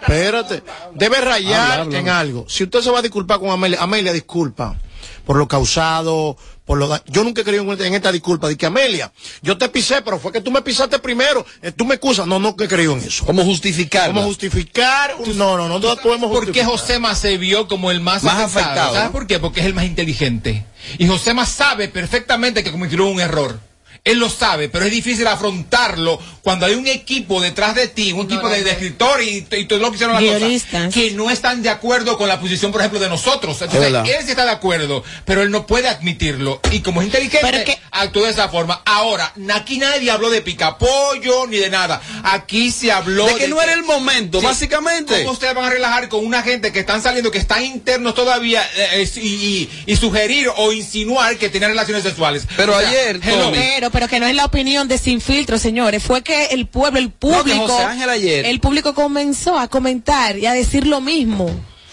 [0.00, 0.62] Espérate.
[0.94, 1.98] Debe rayar Habla, habla.
[1.98, 2.46] en algo.
[2.48, 4.76] Si usted se va a disculpar con Amelia, Amelia, disculpa
[5.24, 6.36] por lo causado,
[6.70, 8.46] por lo da- Yo nunca he creído en esta- disculpa.
[8.46, 9.10] De que Amelia,
[9.42, 11.44] yo te pisé, pero fue que tú me pisaste primero.
[11.62, 12.28] eh, tú me excusas.
[12.28, 13.26] No, no he creído en eso.
[13.26, 14.06] ¿Cómo justificar?
[14.06, 15.16] ¿Cómo justificar?
[15.34, 16.66] No, no, no, no podemos ¿Por qué justificar.
[16.66, 18.60] Josema se vio como el más, Más afectado?
[18.60, 19.12] afectado, ¿Sabes ¿no?
[19.12, 19.40] por qué?
[19.40, 20.64] Porque es el más inteligente.
[20.98, 23.58] Y Josema sabe perfectamente que cometió un error.
[24.04, 28.24] Él lo sabe, pero es difícil afrontarlo cuando hay un equipo detrás de ti, un
[28.26, 30.94] equipo de, de escritores y, y todo lo que hicieron la cosa, Guionistas.
[30.94, 33.60] que no están de acuerdo con la posición, por ejemplo, de nosotros.
[33.60, 36.60] Entonces, él sí está de acuerdo, pero él no puede admitirlo.
[36.72, 38.80] Y como es inteligente, actuó de esa forma.
[38.86, 42.00] Ahora, aquí nadie habló de picapollo ni de nada.
[42.24, 44.46] Aquí se habló De que no era el momento, Sí.
[44.46, 45.18] básicamente.
[45.20, 48.62] ¿Cómo ustedes van a relajar con una gente que están saliendo, que están internos todavía
[48.76, 52.46] eh, eh, y, y- y sugerir o insinuar que tenían relaciones sexuales?
[52.56, 53.20] Pero O sea, ayer.
[53.20, 56.02] Tommy, Pero, pero que no es la opinión de Sin Filtro, señores.
[56.02, 57.66] Fue que el pueblo, el público,
[58.10, 61.50] ayer- el público comenzó a comentar y a decir lo mismo,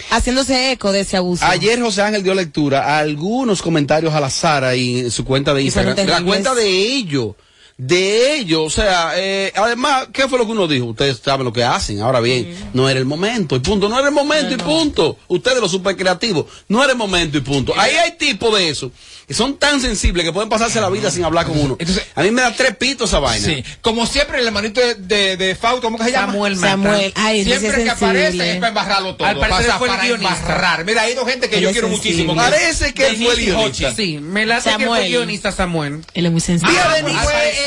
[0.10, 1.45] haciéndose eco de ese abuso.
[1.45, 5.62] Ayer José Ángel dio lectura a algunos comentarios al azar ahí en su cuenta de
[5.62, 5.95] Y Instagram.
[6.07, 7.36] La cuenta de ellos.
[7.80, 10.86] De ellos, o sea, eh, además, ¿qué fue lo que uno dijo?
[10.88, 12.02] Ustedes saben lo que hacen.
[12.02, 13.88] Ahora bien, no era el momento y punto.
[13.88, 15.18] No era el momento y punto.
[15.28, 17.74] Ustedes los super creativos, no era el momento y punto.
[17.78, 18.92] Ahí hay tipos de eso
[19.28, 21.78] que son tan sensibles que pueden pasarse la vida sin hablar con uno.
[22.16, 23.46] a mí me da tres pitos esa vaina.
[23.46, 26.32] Sí, como siempre el hermanito de, de, de Fausto, ¿cómo que se llama?
[26.32, 26.58] Samuel.
[26.58, 27.94] Samuel, ay, Siempre es que sensible.
[28.08, 29.28] aparece es para embarrarlo todo.
[29.28, 30.36] Al parecer pasa fue el para guionista.
[30.40, 30.86] embarrar.
[30.86, 32.24] Mira, hay dos gente que Él yo quiero sensible.
[32.24, 32.36] muchísimo.
[32.38, 33.94] Parece que él fue el guionista.
[33.94, 35.08] Sí, me la hace que fue Samuel.
[35.10, 36.06] guionista Samuel.
[36.13, 36.78] Él es muy sensible.
[36.80, 36.96] Ah,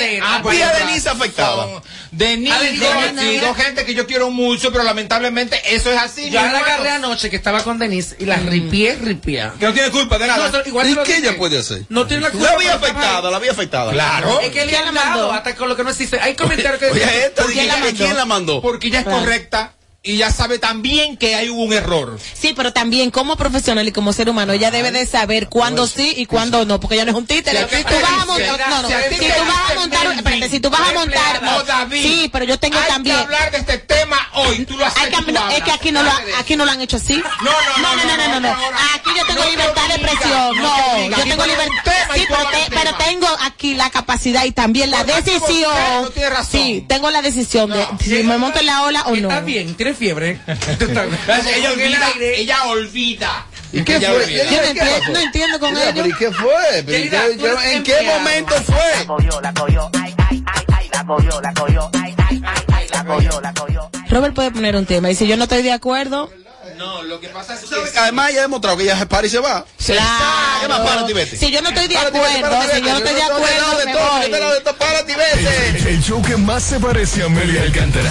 [0.01, 1.63] Parecer, ah, tía bueno, Denise afectada.
[1.65, 6.31] son Denise, A Denise, dos, gente que yo quiero mucho, pero lamentablemente eso es así.
[6.31, 9.51] Yo la agarré anoche que estaba con Denise y la ripié, ripié.
[9.59, 10.51] Que no tiene culpa de nada.
[10.51, 11.85] No, igual ¿Y qué ella puede hacer?
[11.89, 12.47] No tiene la culpa.
[12.47, 13.31] La había ahí.
[13.31, 13.93] la había afectada.
[13.93, 14.41] Claro.
[14.41, 15.33] Es que le ¿Quién han la mandó?
[15.33, 16.19] hasta con lo que no existe.
[16.21, 17.97] Hay comentarios que Oye, dicen, esto, ¿Por ¿quién, la mandó?
[17.97, 18.63] ¿quién la mandó?
[18.63, 22.19] Porque ella es correcta y ya sabe también que hay un error.
[22.33, 26.15] Sí, pero también como profesional y como ser humano, ella debe de saber cuándo sí
[26.17, 27.67] y cuándo no, porque ella no es un títere.
[27.69, 30.71] Si tú vas a montar, no, no, si tú vas a montar, espérate, si tú
[30.71, 33.17] vas a montar, no, David, sí, pero yo tengo hay también.
[33.17, 34.65] que hablar de este tema hoy.
[34.65, 35.13] Tú lo has Hay
[35.57, 37.17] es que aquí no lo, aquí no lo han hecho así.
[37.17, 37.51] No,
[37.83, 38.57] no, no, no, no, no.
[38.95, 40.57] Aquí yo tengo libertad de expresión.
[40.57, 41.93] no yo tengo libertad.
[42.15, 42.27] Sí,
[42.71, 45.73] pero, tengo aquí la capacidad y también la decisión.
[46.51, 49.29] Sí, tengo la decisión de si me monto en la ola o no.
[49.29, 50.41] Está bien, tiene fiebre.
[51.57, 52.09] Ella olvida.
[52.21, 53.47] Ella olvida.
[53.73, 54.27] ¿Y qué Ella fue?
[54.27, 56.83] no entiendo, no entiendo con pero ¿y qué fue?
[56.85, 59.07] Pero ¿y Yerida, qué- tú eres ¿En qué momento La fue?
[59.07, 62.87] cogió, la cogió, ay, ay, ay, ay, la cogió, la cogió, ay, ay, ay, ay,
[62.93, 63.91] la cogió, la cogió.
[64.09, 66.31] Robert puede poner un tema y si yo no estoy de acuerdo,
[66.77, 67.99] No, lo que pasa es que.
[67.99, 69.65] Además, ella ha demostrado que ella se para y se va.
[71.15, 71.37] Vete.
[71.37, 75.87] si yo no estoy de acuerdo, si yo no estoy de acuerdo, me voy.
[75.87, 78.11] El show que más se parece a Amelia Alcántara.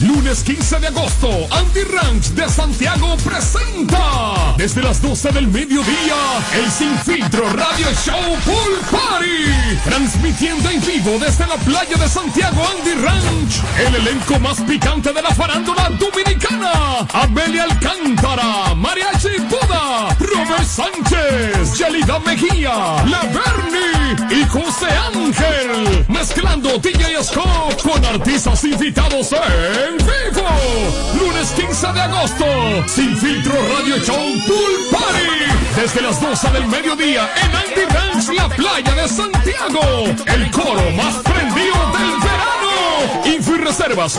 [0.00, 6.16] Lunes 15 de agosto, Andy Ranch de Santiago presenta desde las 12 del mediodía
[6.54, 9.78] el Sin Filtro Radio Show Pool Party.
[9.84, 13.62] Transmitiendo en vivo desde la playa de Santiago Andy Ranch.
[13.86, 17.06] El elenco más picante de la farándula dominicana.
[17.12, 19.83] Amelia Alcántara, Mariachi Buda,
[20.18, 26.04] Robert Sánchez, Yelida Mejía, La Bernie y José Ángel.
[26.08, 30.48] Mezclando DJ Scott con artistas invitados en vivo.
[31.20, 32.44] Lunes 15 de agosto.
[32.88, 35.80] Sin filtro Radio Show Pool Party.
[35.80, 40.06] Desde las 12 del mediodía en Andy Ranch, la playa de Santiago.
[40.26, 43.36] El coro más prendido del verano.
[43.36, 44.18] Info y reservas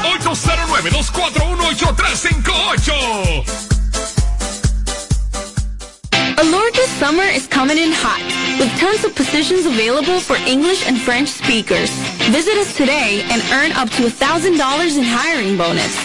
[6.35, 6.85] 809-241-8358.
[6.95, 8.23] Summer is coming in hot,
[8.59, 11.89] with tons of positions available for English and French speakers.
[12.31, 16.04] Visit us today and earn up to $1,000 in hiring bonus.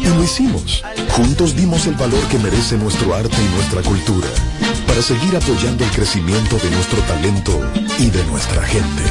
[0.00, 0.84] y lo hicimos.
[1.10, 4.28] Juntos dimos el valor que merece nuestro arte y nuestra cultura
[4.86, 7.60] para seguir apoyando el crecimiento de nuestro talento
[7.98, 9.02] y de nuestra gente.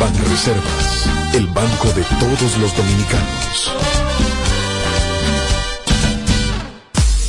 [0.00, 4.35] Banreservas, el banco de todos los dominicanos.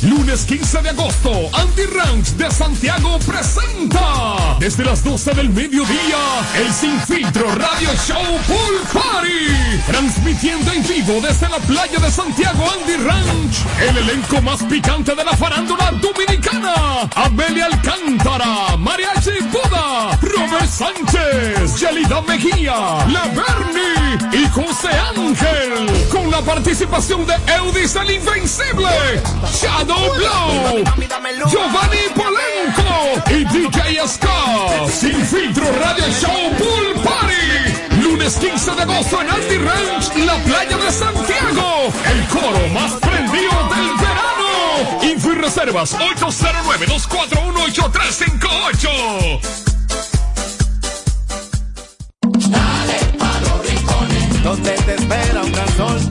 [0.02, 6.18] Lunes 15 de agosto, Andy Ranch de Santiago presenta desde las 12 del mediodía
[6.56, 9.82] el Sin Filtro Radio Show Pool Party.
[9.86, 13.56] Transmitiendo en vivo desde la playa de Santiago Andy Ranch.
[13.80, 17.08] El elenco más picante de la farándula dominicana.
[17.16, 26.08] Amelia Alcántara, Mariachi Buda, Robert Sánchez, Yelida Mejía, La Bernie y José Ángel.
[26.10, 29.22] Con la participación de Eudis el Invencible.
[29.88, 30.84] Shadow
[31.48, 32.92] Giovanni Polenco
[33.30, 34.90] y DJ Scott.
[34.90, 38.02] Sin filtro Radio Show Pool Party.
[38.02, 41.90] Lunes 15 de agosto en Anti Ranch, la playa de Santiago.
[42.04, 44.98] El coro más prendido del verano.
[45.02, 49.67] Info y reservas 809 241 8358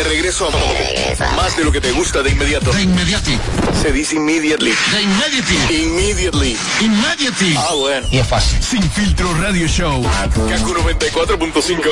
[0.00, 2.72] De regreso a más de lo que te gusta de inmediato.
[2.72, 3.38] De inmediati.
[3.82, 4.72] Se dice immediately.
[4.92, 5.82] De inmediati.
[5.82, 6.56] Immediately.
[6.80, 7.54] Immediately.
[7.58, 8.06] Ah, bueno.
[8.10, 8.62] Y es fácil.
[8.62, 10.02] Sin filtro radio show.
[10.02, 11.82] Kaku 94.5.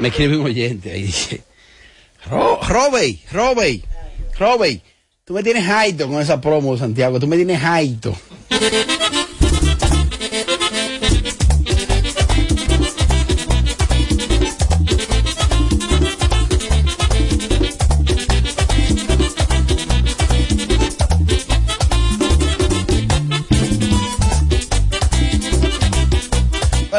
[0.00, 1.44] Me escribe un oyente ahí dice,
[2.28, 3.84] Ro Robey, Robey,
[4.36, 4.82] Robey,
[5.24, 8.16] tú me tienes haito con esa promo, Santiago, tú me tienes haito.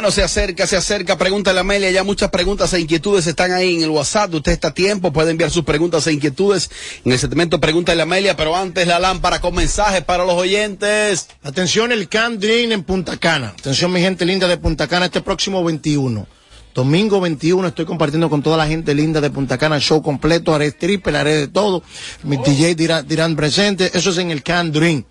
[0.10, 3.76] Bueno, se acerca, se acerca, pregúntale a Amelia, ya muchas preguntas e inquietudes están ahí
[3.76, 6.72] en el WhatsApp, usted está a tiempo, puede enviar sus preguntas e inquietudes
[7.06, 11.28] en el segmento Pregúntale a Amelia, pero antes la lámpara con mensajes para los oyentes.
[11.44, 13.50] Atención, el Camp Dream en Punta Cana.
[13.50, 16.26] Atención, mi gente linda de Punta Cana, este próximo 21.
[16.74, 20.72] Domingo 21 estoy compartiendo con toda la gente linda de Punta Cana, show completo, haré
[20.72, 21.84] triple, haré de todo.
[22.24, 23.92] Mis DJ dirán, dirán presente.
[23.94, 25.06] Eso es en el Camp Dream.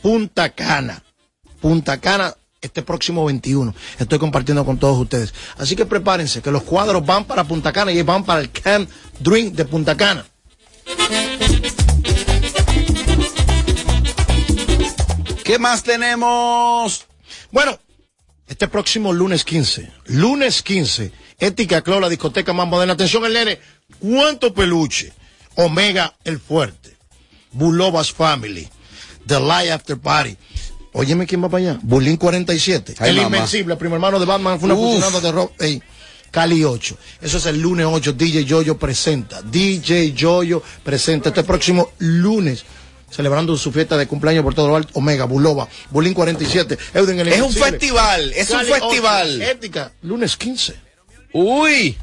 [0.00, 1.02] Punta Cana.
[1.60, 3.74] Punta Cana, este próximo 21.
[3.98, 5.34] Estoy compartiendo con todos ustedes.
[5.58, 8.88] Así que prepárense, que los cuadros van para Punta Cana y van para el Camp
[9.18, 10.24] Dream de Punta Cana.
[15.44, 17.04] ¿Qué más tenemos?
[17.50, 17.78] Bueno,
[18.46, 22.94] este próximo lunes 15, lunes 15, Ética Club, la discoteca más moderna.
[22.94, 23.58] Atención, el nene,
[23.98, 25.12] ¿cuánto peluche?
[25.56, 26.96] Omega el Fuerte,
[27.50, 28.68] Bulovas Family,
[29.26, 30.36] The Light After Party.
[30.92, 31.80] Óyeme quién va para allá.
[31.82, 33.36] Bulín 47, Ay, el mamá.
[33.38, 35.52] Invencible, primo hermano de Batman, fue una funcionando de rock.
[35.60, 35.82] ey,
[36.30, 36.96] Cali 8.
[37.20, 38.12] Eso es el lunes 8.
[38.12, 39.42] DJ Yoyo presenta.
[39.42, 42.64] DJ Yoyo presenta este próximo lunes.
[43.10, 44.90] Celebrando su fiesta de cumpleaños por todo lo alto.
[44.94, 46.78] Omega, Bulova, Bulín 47.
[46.94, 49.42] Euden el Es un festival, es un Cali 8, festival.
[49.42, 50.74] Ética, lunes 15.
[51.34, 51.96] Uy.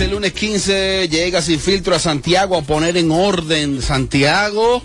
[0.00, 4.82] el lunes 15 llega sin filtro a Santiago a poner en orden Santiago.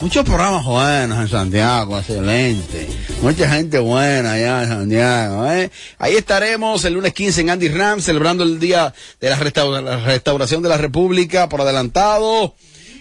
[0.00, 2.88] Muchos programas buenos en Santiago, excelente.
[3.22, 5.46] Mucha gente buena allá en Santiago.
[5.50, 5.70] ¿eh?
[5.98, 10.68] Ahí estaremos el lunes 15 en Andy Ram, celebrando el Día de la, Restauración de
[10.68, 12.54] la República por adelantado.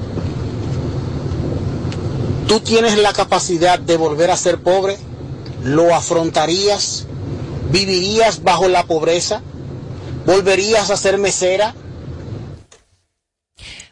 [2.49, 4.97] ¿Tú tienes la capacidad de volver a ser pobre?
[5.64, 7.07] ¿Lo afrontarías?
[7.71, 9.43] ¿Vivirías bajo la pobreza?
[10.25, 11.75] ¿Volverías a ser mesera?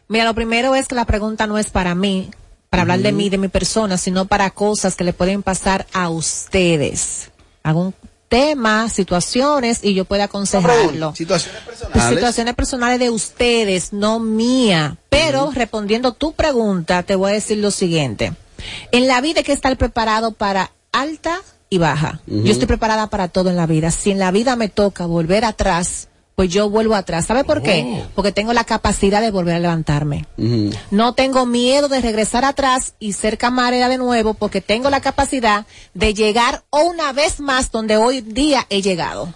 [0.07, 2.29] Mira, lo primero es que la pregunta no es para mí,
[2.69, 6.09] para hablar de mí, de mi persona, sino para cosas que le pueden pasar a
[6.09, 7.31] ustedes.
[7.63, 7.93] Algún
[8.27, 11.15] tema, situaciones, y yo puedo aconsejarlo.
[11.15, 12.09] Situaciones personales.
[12.09, 14.97] situaciones personales de ustedes, no mía.
[15.09, 18.33] Pero respondiendo tu pregunta, te voy a decir lo siguiente.
[18.91, 22.19] En la vida hay que estar preparado para alta y baja.
[22.27, 23.91] Yo estoy preparada para todo en la vida.
[23.91, 27.25] Si en la vida me toca volver atrás, pues yo vuelvo atrás.
[27.25, 28.03] ¿Sabe por qué?
[28.13, 30.25] Porque tengo la capacidad de volver a levantarme.
[30.91, 35.65] No tengo miedo de regresar atrás y ser camarera de nuevo porque tengo la capacidad
[35.93, 39.33] de llegar una vez más donde hoy día he llegado.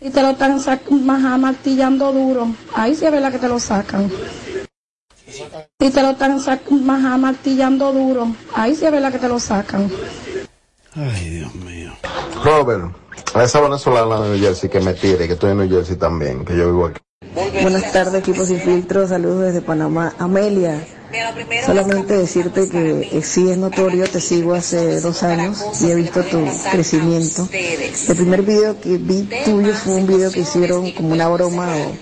[0.00, 0.60] Y te lo están
[1.40, 2.54] martillando duro.
[2.74, 4.10] Ahí sí es verdad que te lo sacan.
[5.80, 6.40] Y te lo están
[7.20, 8.36] martillando duro.
[8.54, 9.90] Ahí sí es verdad que te lo sacan.
[10.96, 11.92] Ay, Dios mío.
[12.44, 12.84] Robert,
[13.34, 16.44] a esa venezolana de New Jersey que me tire, que estoy en New Jersey también,
[16.44, 17.00] que yo vivo aquí.
[17.62, 19.08] Buenas tardes, equipo sin filtro.
[19.08, 20.14] Saludos desde Panamá.
[20.18, 20.86] Amelia,
[21.66, 26.22] solamente decirte que eh, sí es notorio, te sigo hace dos años y he visto
[26.22, 27.48] tu crecimiento.
[27.52, 31.92] El primer video que vi tuyo fue un video que hicieron como una broma o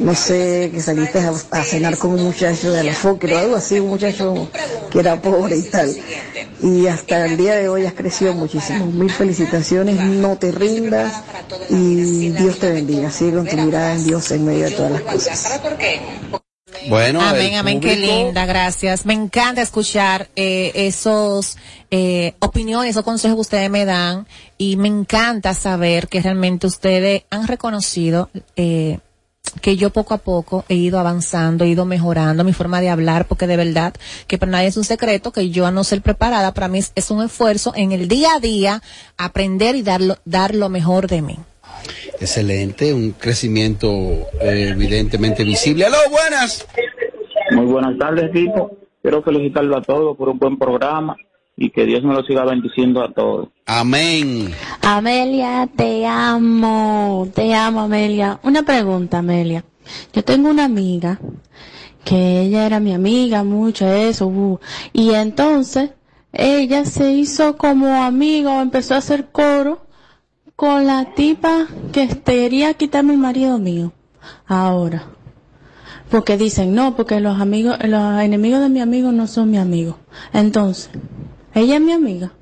[0.00, 3.56] no sé, que saliste a, a cenar con un muchacho de la Fokker o algo
[3.56, 4.50] así, un muchacho
[4.90, 5.94] que era pobre y tal.
[6.62, 8.86] Y hasta el día de hoy has crecido muchísimo.
[8.86, 11.22] Mil felicitaciones, no te rindas
[11.68, 13.10] y Dios te bendiga.
[13.10, 15.60] Sigue con tu mirada en Dios en medio de todas las cosas.
[16.88, 19.04] Bueno, Amén, amén, qué linda, gracias.
[19.04, 21.58] Me encanta escuchar eh, esos
[21.90, 24.26] eh, opiniones o consejos que ustedes me dan
[24.56, 28.98] y me encanta saber que realmente ustedes han reconocido eh,
[29.60, 33.26] que yo poco a poco he ido avanzando, he ido mejorando mi forma de hablar,
[33.26, 33.94] porque de verdad
[34.26, 36.92] que para nadie es un secreto que yo a no ser preparada, para mí es,
[36.94, 38.82] es un esfuerzo en el día a día
[39.16, 41.36] aprender y dar lo, dar lo mejor de mí.
[42.20, 43.88] Excelente, un crecimiento
[44.40, 45.86] eh, evidentemente visible.
[45.86, 46.66] ¡Aló, buenas!
[47.52, 48.76] Muy buenas tardes, equipo.
[49.02, 51.16] Quiero felicitarlo a todos por un buen programa
[51.56, 53.48] y que Dios me lo siga bendiciendo a todos.
[53.66, 54.52] Amén.
[54.96, 58.40] Amelia, te amo, te amo, Amelia.
[58.42, 59.64] Una pregunta, Amelia.
[60.12, 61.20] Yo tengo una amiga
[62.04, 64.58] que ella era mi amiga, mucho eso, uh,
[64.92, 65.90] y entonces
[66.32, 69.86] ella se hizo como amiga o empezó a hacer coro
[70.56, 73.92] con la tipa que quería quitar mi marido mío.
[74.44, 75.04] Ahora.
[76.10, 79.98] Porque dicen, no, porque los amigos, los enemigos de mi amigo no son mi amigo.
[80.32, 80.90] Entonces,
[81.54, 82.32] ella es mi amiga.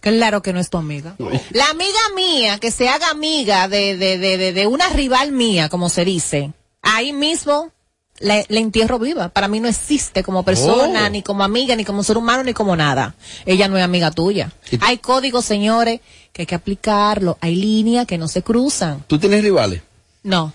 [0.00, 1.16] Claro que no es tu amiga.
[1.50, 5.88] La amiga mía, que se haga amiga de, de, de, de, una rival mía, como
[5.88, 7.72] se dice, ahí mismo
[8.20, 9.28] la, la entierro viva.
[9.28, 11.10] Para mí no existe como persona, Oh.
[11.10, 13.14] ni como amiga, ni como ser humano, ni como nada.
[13.46, 14.52] Ella no es amiga tuya.
[14.80, 16.00] Hay códigos, señores,
[16.32, 17.38] que hay que aplicarlo.
[17.40, 19.04] Hay líneas que no se cruzan.
[19.06, 19.82] ¿Tú tienes rivales?
[20.22, 20.52] No.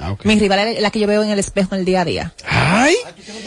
[0.00, 0.24] Ah, ok.
[0.24, 2.32] Mi rival es la que yo veo en el espejo en el día a día.
[2.48, 2.94] ¡Ay!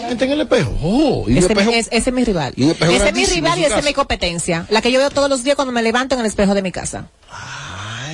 [0.08, 0.76] Gente en el espejo.
[0.82, 2.54] Oh, Ese, espejo- es, ese es mi rival.
[2.56, 4.66] y un espejo Ese es mi rival y esa es mi competencia.
[4.70, 6.72] La que yo veo todos los días cuando me levanto en el espejo de mi
[6.72, 7.06] casa.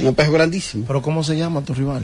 [0.01, 0.83] Un espejo grandísimo.
[0.85, 2.03] ¿Pero cómo se llama tu rival?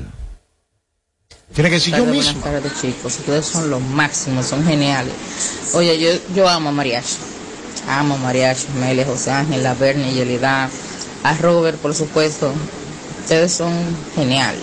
[1.54, 2.40] Tiene que decir yo mismo.
[2.40, 3.18] Buenas tardes, chicos.
[3.20, 5.14] Ustedes son los máximos, son geniales.
[5.74, 7.18] Oye, yo, yo amo a Mariachi.
[7.90, 10.70] Amo a Mariachi, Mele, José Ángel, La Bernie, Yelida,
[11.24, 12.54] a Robert, por supuesto.
[13.20, 13.74] Ustedes son
[14.16, 14.62] geniales.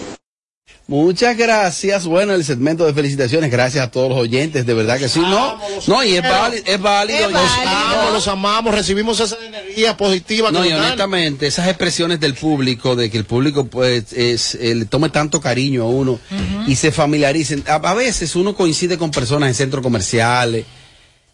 [0.89, 2.07] Muchas gracias.
[2.07, 3.51] Bueno, el segmento de felicitaciones.
[3.51, 4.65] Gracias a todos los oyentes.
[4.65, 5.21] De verdad que sí.
[5.21, 6.63] No, no, y es válido.
[6.65, 7.31] Es válido.
[7.31, 10.51] Los amamos, los amamos, recibimos esa energía positiva.
[10.51, 14.87] No, y honestamente, esas expresiones del público, de que el público pues es, eh, le
[14.87, 16.19] tome tanto cariño a uno
[16.67, 17.65] y se familiaricen.
[17.67, 20.65] A, a veces uno coincide con personas en centros comerciales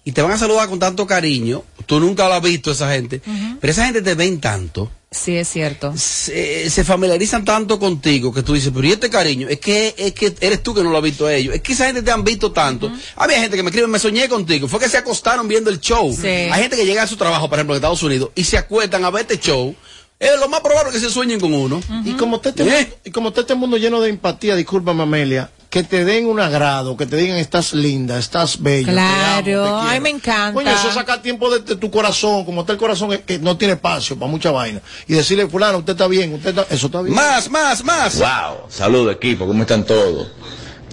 [0.04, 1.62] y te van a saludar con tanto cariño.
[1.86, 3.22] Tú nunca lo has visto esa gente,
[3.60, 4.90] pero esa gente te ven tanto.
[5.14, 5.94] Sí, es cierto.
[5.96, 9.48] Se, se familiarizan tanto contigo que tú dices, pero ¿y este cariño?
[9.48, 11.54] Es que, es que eres tú que no lo has visto a ellos.
[11.54, 12.90] Es que esa gente te han visto tanto.
[13.14, 14.66] Había gente que me escribe, me soñé contigo.
[14.66, 16.12] Fue que se acostaron viendo el show.
[16.12, 16.26] Sí.
[16.26, 19.04] Hay gente que llega a su trabajo, por ejemplo, en Estados Unidos, y se acuestan
[19.04, 19.74] a ver este show.
[20.18, 21.80] Es lo más probable que se sueñen con uno.
[22.04, 25.50] Y como está este, mundo, y como está este mundo lleno de empatía, discúlpame Amelia,
[25.74, 28.92] que te den un agrado, que te digan estás linda, estás bella.
[28.92, 29.80] te amo, te Claro, quiero".
[29.80, 30.52] ay, me encanta.
[30.52, 33.56] Coño, eso saca tiempo de, de tu corazón, como está el corazón que, que no
[33.56, 34.80] tiene espacio para mucha vaina.
[35.08, 37.12] Y decirle, fulano, usted está bien, usted está, eso está bien.
[37.16, 38.16] Más, más, más.
[38.20, 40.28] Wow, saludos equipo, ¿cómo están todos?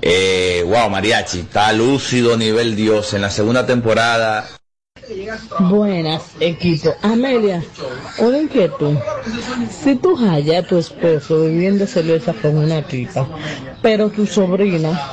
[0.02, 4.50] Eh, wow, Mariachi, está lúcido nivel Dios en la segunda temporada.
[5.60, 6.93] Buenas, equipo.
[7.02, 7.64] Amelia,
[8.20, 8.95] una inquietud.
[9.84, 13.28] Si tú hallas a tu esposo viviendo celosa con una tipa,
[13.82, 15.12] pero tu sobrina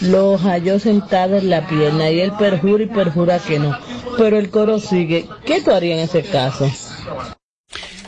[0.00, 3.76] lo halló sentada en la pierna y él perjura y perjura que no,
[4.18, 6.70] pero el coro sigue, ¿qué tú harías en ese caso?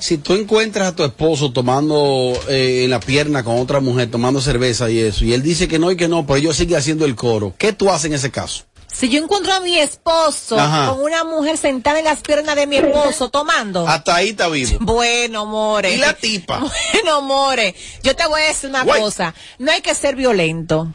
[0.01, 4.41] Si tú encuentras a tu esposo tomando eh, en la pierna con otra mujer, tomando
[4.41, 7.07] cerveza y eso, y él dice que no y que no, pero ellos sigue haciendo
[7.07, 8.65] el coro, ¿qué tú haces en ese caso?
[8.97, 10.91] Si yo encuentro a mi esposo Ajá.
[10.91, 13.87] con una mujer sentada en las piernas de mi esposo tomando.
[13.89, 14.79] Hasta ahí está vivo.
[14.81, 15.91] Bueno, more.
[15.93, 16.61] ¿Y la tipa?
[16.93, 17.75] Bueno, more.
[18.03, 19.01] Yo te voy a decir una Guay.
[19.01, 19.35] cosa.
[19.59, 20.89] No hay que ser violento.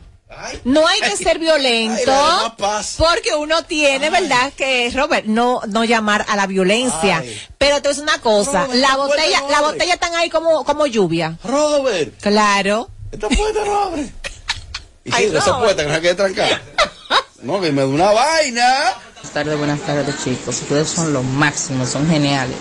[0.63, 2.53] No hay que ser violento Ay,
[2.97, 4.53] porque uno tiene, ¿verdad?
[4.55, 7.23] Que Robert no no llamar a la violencia.
[7.57, 9.73] Pero te es una cosa, Robert, la botella la Robert.
[9.73, 11.37] botella están ahí como como lluvia.
[11.43, 12.13] Robert.
[12.21, 12.89] Claro.
[13.11, 14.09] Esta puerta no abre.
[15.03, 15.59] Y Ay, sí, esa no.
[15.61, 16.61] puerta que no se quede trancada.
[17.41, 18.63] No, que me da una vaina.
[19.15, 20.61] Buenas tardes, buenas tardes chicos.
[20.61, 22.55] Ustedes son los máximos, son geniales.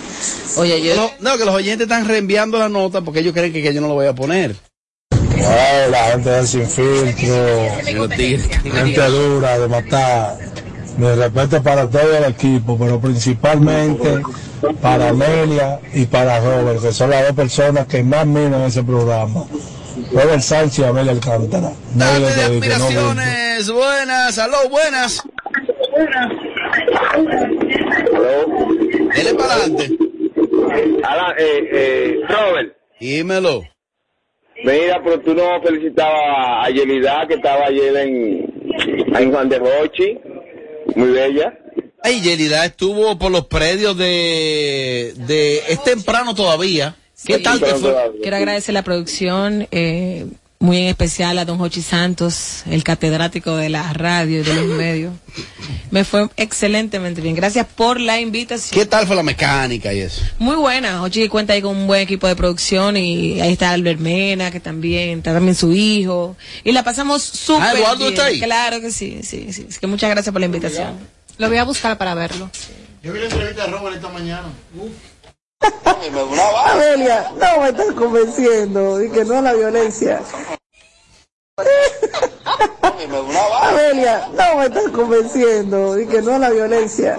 [0.57, 0.95] Oye, yo...
[0.95, 3.81] No, no, que los oyentes están reenviando la nota porque ellos creen que, que yo
[3.81, 4.55] no lo voy a poner.
[5.11, 7.69] Ay, la gente del sin filtro,
[8.73, 10.37] gente dura de matar.
[10.97, 14.21] Mi respeto para todo el equipo, pero principalmente
[14.81, 19.45] para Amelia y para Robert, que son las dos personas que más miran ese programa.
[20.11, 21.71] Robert Sánchez y Amelia Alcántara.
[21.95, 22.41] No miente.
[22.41, 25.23] Admiraciones, buenas, aló, buenas.
[29.15, 29.97] Dele para adelante.
[31.37, 32.73] eh, eh, Robert.
[32.99, 33.63] Dímelo.
[34.63, 40.17] Mira, pero tú no felicitabas a Yelida que estaba ayer en, en Juan de Rochi.
[40.95, 41.53] Muy bella.
[42.03, 46.95] Ay, Yelida estuvo por los predios de, de, es temprano todavía.
[47.25, 47.93] ¿Qué tal te fue?
[48.21, 50.25] Quiero agradecer la producción, eh,
[50.59, 54.65] muy en especial a don Jochi Santos, el catedrático de la radio y de los
[54.77, 55.13] medios.
[55.91, 57.35] Me fue excelentemente bien.
[57.35, 58.77] Gracias por la invitación.
[58.79, 60.21] ¿Qué tal fue la mecánica y eso?
[60.37, 60.99] Muy buena.
[60.99, 64.59] Jochi cuenta ahí con un buen equipo de producción y ahí está Albert Mena, que
[64.59, 66.35] también, está también su hijo.
[66.63, 68.09] Y la pasamos súper Ah, Eduardo bien.
[68.13, 68.39] está ahí.
[68.39, 69.65] Claro que sí, sí, sí.
[69.69, 70.93] Así que muchas gracias por la invitación.
[71.37, 72.49] Lo voy a buscar para verlo.
[73.01, 74.47] Yo vi la entrevista de Robert esta mañana.
[75.61, 80.21] Amelia, no me estás convenciendo y que no a la violencia.
[83.61, 87.17] Amelia, no me estás convenciendo y que no a la violencia.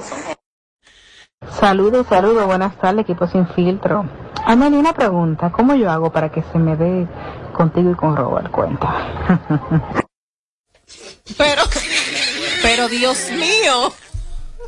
[1.59, 4.09] Saludos, saludos, buenas tardes, equipo sin filtro.
[4.45, 7.07] Amelia, una pregunta, ¿cómo yo hago para que se me dé
[7.53, 9.41] contigo y con Robert cuenta?
[11.39, 11.63] Pero,
[12.63, 13.93] pero Dios mío.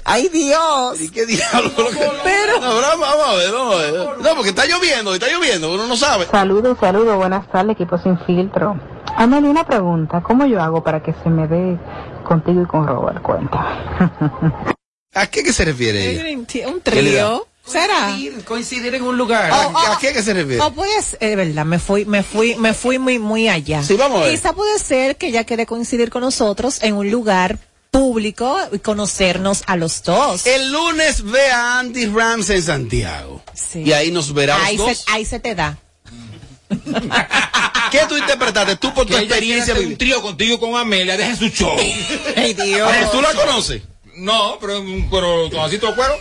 [0.05, 1.01] Ay Dios.
[1.01, 1.71] ¿Y qué diablo?
[2.25, 2.61] Pero...
[2.61, 3.95] No, pero vamos a ver, vamos a ver.
[3.95, 6.27] No, porque está lloviendo, está lloviendo, uno no sabe.
[6.27, 8.79] Saludos, saludos, buenas tardes, equipo sin filtro.
[9.17, 11.79] Amelia, una pregunta, ¿cómo yo hago para que se me dé
[12.25, 14.75] contigo y con Robert cuenta?
[15.15, 16.69] ¿A qué que se refiere ella?
[16.69, 17.47] Un trío.
[17.65, 18.17] ¿Será?
[18.45, 19.53] Coincidir en un lugar.
[19.53, 20.61] ¿A, a qué que se refiere?
[20.61, 23.83] O pues, es verdad, me fui, me fui, me fui muy, muy allá.
[23.85, 24.33] Sí, vamos a ver.
[24.33, 27.59] Quizá puede ser que ella quiere coincidir con nosotros en un lugar
[27.93, 30.47] público y conocernos a los dos.
[30.47, 33.41] El lunes ve a Andy Rams en Santiago.
[33.75, 34.99] Y ahí nos verá los Ahí dos.
[34.99, 35.79] se, ahí se te da.
[37.93, 38.77] ¿Qué tú interpretaste?
[38.77, 39.75] Tú por tu experiencia.
[39.75, 41.77] un trío contigo con Amelia, deja su show.
[42.37, 42.91] Ay, Dios.
[43.13, 43.83] ¿Tú la conoces?
[44.17, 44.75] No, pero,
[45.11, 46.15] pero con así todo cuero.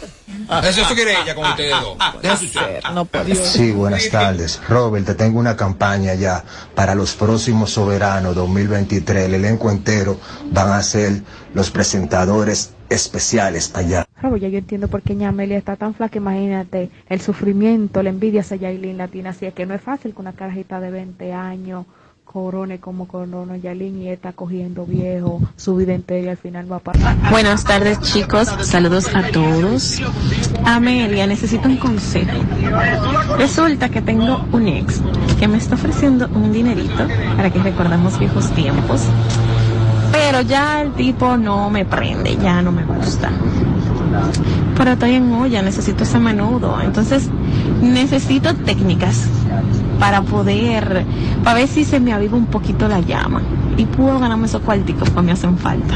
[0.64, 1.98] Eso, eso quiere ella con ustedes dos.
[2.40, 2.64] Su show.
[2.94, 4.62] No puede Sí, buenas tardes.
[4.68, 6.44] Robert, te tengo una campaña ya
[6.76, 9.26] para los próximos soberanos 2023.
[9.26, 10.18] El elenco entero
[10.52, 11.22] van a ser
[11.54, 14.06] los presentadores especiales allá.
[14.22, 18.10] Robert, ya yo entiendo por qué ña Amelia está tan flaca, imagínate, el sufrimiento, la
[18.10, 21.34] envidia hacia Yailin Latina, así es que no es fácil con una carajita de 20
[21.34, 21.86] años
[22.26, 26.78] corone como corona Yailin y está cogiendo viejo, su vida entera y al final va
[26.78, 27.18] a pasar.
[27.30, 30.02] Buenas tardes chicos, saludos a todos.
[30.66, 32.32] Amelia, necesito un consejo.
[33.38, 35.02] Resulta que tengo un ex
[35.40, 39.02] que me está ofreciendo un dinerito para que recordemos viejos tiempos.
[40.12, 43.32] Pero ya el tipo no me prende, ya no me gusta.
[44.78, 46.80] Pero estoy en olla, necesito ese menudo.
[46.82, 47.30] Entonces,
[47.82, 49.18] necesito técnicas
[50.00, 51.06] para poder,
[51.44, 53.42] para ver si se me aviva un poquito la llama.
[53.78, 55.96] Y puedo ganarme esos cuarticos que me hacen falta.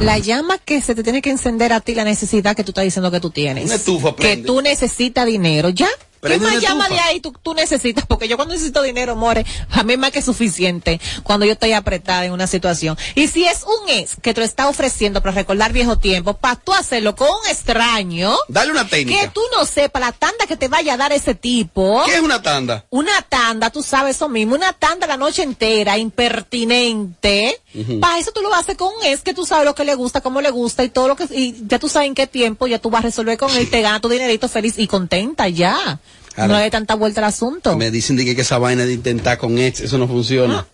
[0.00, 2.84] La llama que se te tiene que encender a ti la necesidad que tú estás
[2.84, 3.64] diciendo que tú tienes.
[3.66, 5.70] Una estufa que tú necesitas dinero.
[5.70, 5.88] ¿Ya?
[6.24, 8.04] ¿Qué más llama de ahí tú, tú necesitas?
[8.06, 12.24] Porque yo cuando necesito dinero, more, a mí más que suficiente cuando yo estoy apretada
[12.24, 12.96] en una situación.
[13.14, 16.56] Y si es un ex que te lo está ofreciendo para recordar viejo tiempo, para
[16.56, 19.20] tú hacerlo con un extraño, Dale una técnica.
[19.20, 22.02] que tú no sepas la tanda que te vaya a dar ese tipo.
[22.04, 22.84] ¿Qué es una tanda?
[22.90, 27.60] Una tanda, tú sabes eso mismo, una tanda la noche entera, impertinente.
[27.74, 28.00] Ujú.
[28.00, 30.20] Para eso tú lo haces con un ex que tú sabes lo que le gusta,
[30.20, 32.78] cómo le gusta y todo lo que, y ya tú sabes en qué tiempo, ya
[32.78, 35.98] tú vas a resolver con él, te gana tu dinerito feliz y contenta ya.
[36.36, 37.76] No hay tanta vuelta al asunto.
[37.76, 40.66] Me dicen de que, que esa vaina de intentar con ex, eso no funciona.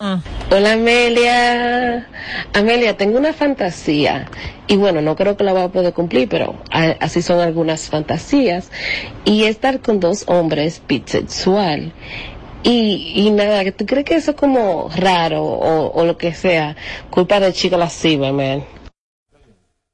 [0.49, 2.07] Hola Amelia.
[2.53, 4.29] Amelia, tengo una fantasía
[4.67, 7.89] y bueno, no creo que la voy a poder cumplir, pero a- así son algunas
[7.89, 8.69] fantasías.
[9.25, 11.93] Y estar con dos hombres bisexual.
[12.63, 16.75] Y, y nada, ¿tú crees que eso es como raro o, o lo que sea?
[17.09, 18.63] Culpa de chica lasciva, man.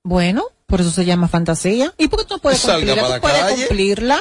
[0.03, 1.93] Bueno, por eso se llama fantasía.
[1.97, 3.67] ¿Y por qué tú no puedes puedes calle.
[3.67, 4.19] cumplirla?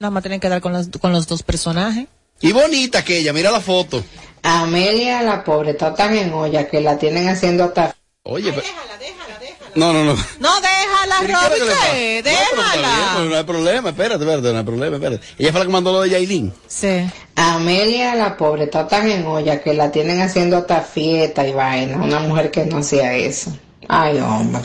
[0.00, 2.06] Nada más tienen que dar con los, con los dos personajes.
[2.40, 4.02] Y bonita que ella, mira la foto.
[4.42, 7.94] Amelia, la pobre, está tan en olla que la tienen haciendo hasta...
[8.22, 8.66] Oye, pero-
[9.74, 10.14] No, no, no.
[10.14, 12.22] No, déjala, ¿Qué quiere que le pase?
[12.22, 13.24] Robbie, No, pero está bien, déjala.
[13.28, 15.26] no hay problema, espérate, espérate, no hay problema, espérate.
[15.38, 16.52] Ella fue la que mandó lo de Yailin.
[16.66, 17.06] Sí.
[17.36, 21.98] Amelia, la pobre, está tan en olla que la tienen haciendo hasta fiesta y vaina.
[21.98, 23.54] Una mujer que no hacía eso.
[23.86, 24.62] Ay, hombre.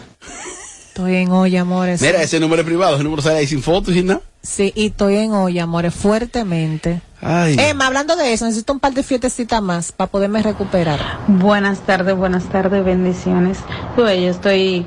[0.87, 2.01] Estoy en olla, amores.
[2.01, 4.21] Mira, ese número es privado, ese número sale ahí sin fotos y nada.
[4.45, 7.01] Sí, y estoy en olla, amores, fuertemente.
[7.19, 7.55] Ay.
[7.59, 10.99] Emma, hablando de eso, necesito un par de fiestecitas más para poderme recuperar.
[11.27, 13.57] Buenas tardes, buenas tardes, bendiciones.
[13.95, 14.85] Pues yo estoy,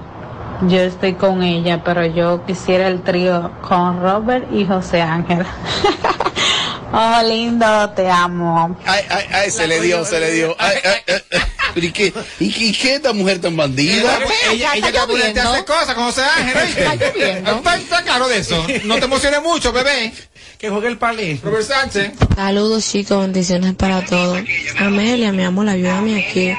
[0.69, 5.45] yo estoy con ella, pero yo quisiera el trío con Robert y José Ángel.
[6.93, 8.77] oh, lindo, te amo.
[8.87, 10.55] Ay, ay, ay, se le dio, se le dio.
[10.59, 11.58] Ay, ay, ay, ay.
[11.79, 14.19] Pero ¿y qué, y, qué- y qué esta mujer tan bandida?
[14.51, 16.69] Ella, ella que ponerte a hacer cosas con José Ángel.
[17.79, 18.67] Está claro de eso.
[18.85, 20.13] No te emociones mucho, bebé.
[20.59, 21.39] Que juegue el palé.
[21.41, 22.13] Robert Sánchez.
[22.35, 24.41] Saludos chicos, bendiciones para todos.
[24.81, 26.53] Amelia, mi amor, ayúdame aquí.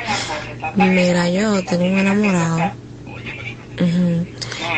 [0.76, 2.72] Mira, yo tengo un enamorado.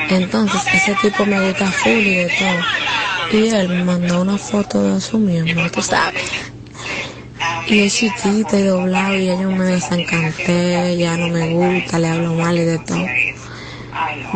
[0.09, 3.39] Entonces, ese tipo me gusta full y de todo.
[3.39, 6.23] Y él me mandó una foto de su miembro, tú sabes.
[7.67, 12.33] Y es chiquita y doblado y yo me desencanté, ya no me gusta, le hablo
[12.33, 13.05] mal y de todo.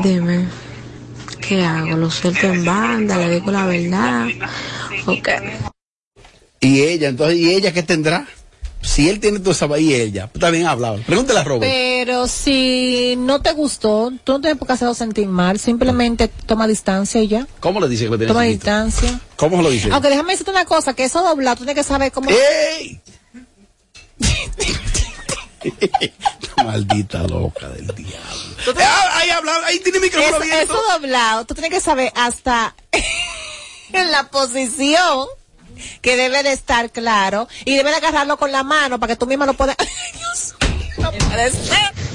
[0.03, 0.47] Dime,
[1.41, 1.97] ¿qué hago?
[1.97, 3.17] ¿Lo suelto en banda?
[3.17, 4.27] ¿Le digo la verdad?
[5.05, 5.35] ¿O qué?
[6.61, 8.25] Y ella, entonces, ¿y ella qué tendrá?
[8.85, 10.99] Si él tiene toda esa y ella, está bien hablado.
[11.05, 11.69] Pregúntale a Robert.
[11.71, 16.67] Pero si no te gustó, tú no tienes por qué hacerlo sentir mal, simplemente toma
[16.67, 17.47] distancia y ya.
[17.59, 18.65] ¿Cómo le dice que tiene Toma chiquito?
[18.65, 19.19] distancia.
[19.35, 19.89] ¿Cómo lo dice?
[19.91, 22.29] Aunque déjame decirte una cosa, que eso doblado, tú tienes que saber cómo...
[22.29, 23.01] ¡Ey!
[26.63, 28.75] Maldita loca del diablo.
[28.79, 32.75] Ah, ahí habla, ahí tiene micrófono Eso, eso doblado, tú tienes que saber hasta
[33.93, 35.27] en la posición
[36.01, 39.27] que debe de estar claro y debe de agarrarlo con la mano para que tú
[39.27, 39.75] misma lo puedas...
[40.97, 42.05] No puede ser.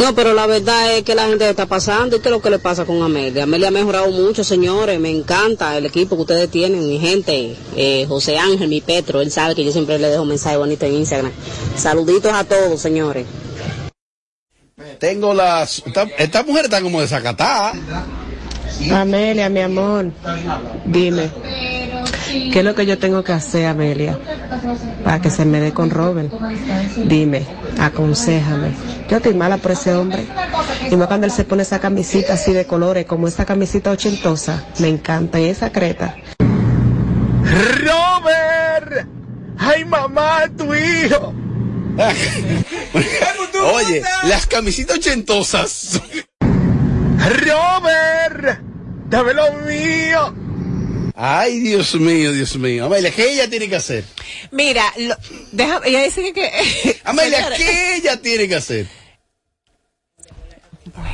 [0.00, 2.16] No, pero la verdad es que la gente está pasando.
[2.16, 3.44] ¿Y qué es lo que le pasa con Amelia?
[3.44, 5.00] Amelia ha mejorado mucho, señores.
[5.00, 7.56] Me encanta el equipo que ustedes tienen, mi gente.
[7.76, 10.84] Eh, José Ángel, mi Petro, él sabe que yo siempre le dejo un mensaje bonito
[10.84, 11.32] en Instagram.
[11.76, 13.26] Saluditos a todos, señores.
[14.98, 15.82] Tengo las.
[15.86, 17.72] Esta, esta mujer está como desacatada.
[18.92, 20.12] Amelia, mi amor,
[20.84, 21.30] dime,
[22.52, 24.18] ¿qué es lo que yo tengo que hacer, Amelia,
[25.04, 26.32] para que se me dé con Robert?
[27.04, 27.46] Dime,
[27.78, 28.72] aconsejame.
[29.08, 30.24] Yo estoy mala por ese hombre.
[30.90, 34.64] Y más cuando él se pone esa camisita así de colores, como esa camisita ochentosa,
[34.78, 35.40] me encanta.
[35.40, 36.16] Y esa creta.
[37.78, 39.08] ¡Robert!
[39.58, 41.34] ¡Ay, mamá, tu hijo!
[43.74, 46.00] Oye, las camisitas ochentosas.
[47.18, 48.60] ¡Robert!
[49.08, 50.45] ¡Dame lo mío!
[51.18, 52.84] Ay, Dios mío, Dios mío.
[52.84, 54.04] Amelia, ¿qué ella tiene que hacer?
[54.50, 55.16] Mira, lo,
[55.50, 56.32] déjame, ella dice que...
[56.32, 58.86] que Amelia, ¿qué ella tiene que hacer?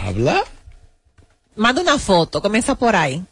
[0.04, 0.42] ¿Habla?
[1.54, 3.24] Manda una foto, comienza por ahí.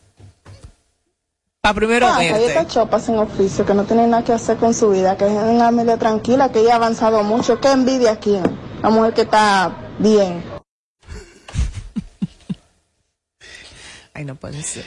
[1.60, 2.46] Para primero Ah, hay verte.
[2.46, 5.32] estas chopas en oficio que no tienen nada que hacer con su vida, que es
[5.32, 7.60] una familia tranquila, que ella ha avanzado mucho.
[7.60, 8.38] ¿Qué envidia aquí?
[8.82, 10.42] La mujer que está bien.
[14.14, 14.84] Ay, no puede ser.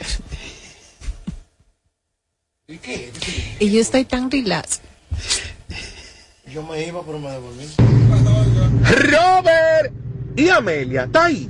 [2.66, 4.80] Y yo estoy tan relax.
[6.50, 7.66] Yo me iba, pero me devolví.
[8.82, 9.92] ¡Robert!
[10.34, 11.04] ¿Y Amelia?
[11.04, 11.46] ¿Está ahí?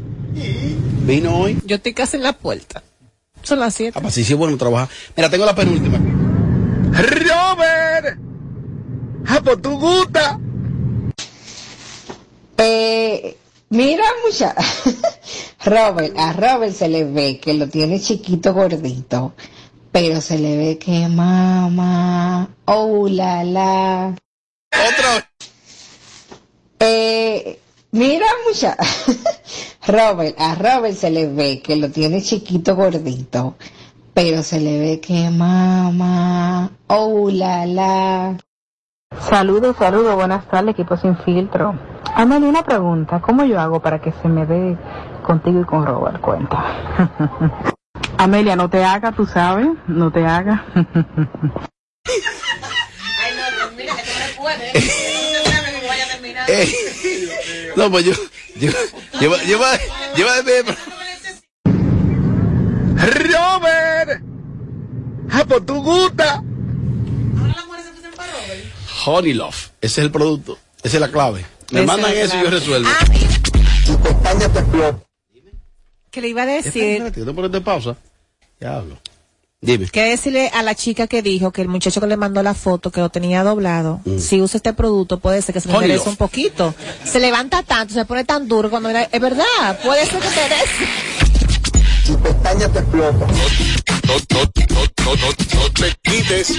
[1.06, 1.60] ¿Vino hoy?
[1.64, 2.82] Yo estoy casi en la puerta.
[3.42, 3.96] Son las siete.
[3.96, 4.88] Ah, pues sí, sí, es bueno trabajar.
[5.16, 5.98] Mira, tengo la penúltima.
[6.90, 8.18] ¡Robert!
[9.28, 10.40] ¡Ah, pues tú gusta!
[12.56, 13.36] Eh,
[13.68, 14.52] mira, mucha.
[15.64, 19.34] Robert, a Robert se le ve que lo tiene chiquito, gordito,
[19.94, 24.12] pero se le ve que mamá, oh la la.
[24.72, 25.30] Otra.
[26.80, 27.60] Eh,
[27.92, 28.76] mira, mucha.
[29.86, 33.54] Robert, a Robert se le ve que lo tiene chiquito, gordito,
[34.12, 38.36] pero se le ve que mamá, oh la la.
[39.30, 41.78] Saludos, saludos, buenas tardes, equipo sin filtro.
[42.16, 44.76] Ándale una pregunta, ¿cómo yo hago para que se me dé
[45.22, 46.20] contigo y con Robert?
[46.20, 47.70] Cuenta.
[48.18, 50.64] Amelia, no te haga, tú sabes, no te haga.
[56.46, 58.12] Eh, no, pues yo.
[58.56, 58.70] Yo,
[59.20, 59.58] yo, yo, yo,
[60.16, 60.26] yo,
[60.64, 60.74] yo,
[62.96, 64.22] ¡Robert!
[65.30, 66.42] ¡Ah, pues tú gusta!
[69.04, 69.70] Honey Love.
[69.80, 70.58] Ese es el producto.
[70.82, 71.44] Esa es la clave.
[71.72, 72.88] Me mandan eso y yo resuelvo.
[72.88, 74.94] Ah, mira.
[76.14, 77.02] Que le iba a decir.
[77.02, 77.96] espérate, ponerte en pausa.
[78.60, 78.96] Ya hablo.
[79.60, 79.88] Dime.
[79.88, 82.90] Que decirle a la chica que dijo que el muchacho que le mandó la foto,
[82.92, 84.18] que lo tenía doblado, Mm.
[84.18, 86.72] si usa este producto puede ser que se le enderece un poquito.
[87.04, 90.40] Se levanta tanto, se pone tan duro cuando mira, es verdad, puede ser que te
[90.54, 92.06] des.
[92.06, 93.26] Tu pestaña te explota.
[93.26, 96.54] No, no, no, no, no, no te quites.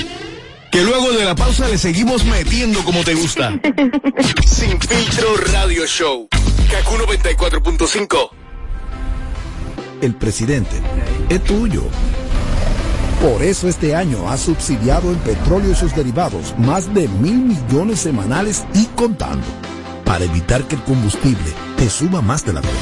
[0.72, 3.54] Que luego de la pausa le seguimos metiendo como te gusta.
[4.46, 6.28] Sin filtro radio show.
[6.70, 8.30] Kaku 94.5.
[10.06, 10.80] El presidente
[11.30, 11.82] es tuyo.
[13.24, 18.02] Por eso este año ha subsidiado en petróleo y sus derivados más de mil millones
[18.02, 19.44] semanales y contando,
[20.04, 22.80] para evitar que el combustible te suba más de la cuenta.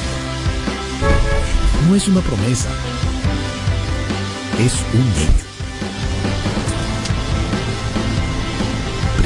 [1.88, 2.68] No es una promesa,
[4.60, 5.44] es un niño.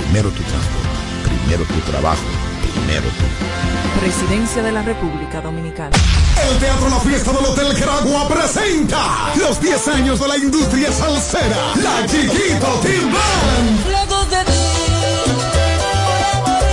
[0.04, 0.89] Primero tu transporte,
[1.24, 2.22] primero tu trabajo,
[3.99, 5.95] Presidencia de la República Dominicana.
[6.49, 11.75] El Teatro La Fiesta del Hotel Caragua presenta los 10 años de la industria salsera.
[11.75, 13.86] La Chiquito Team Band.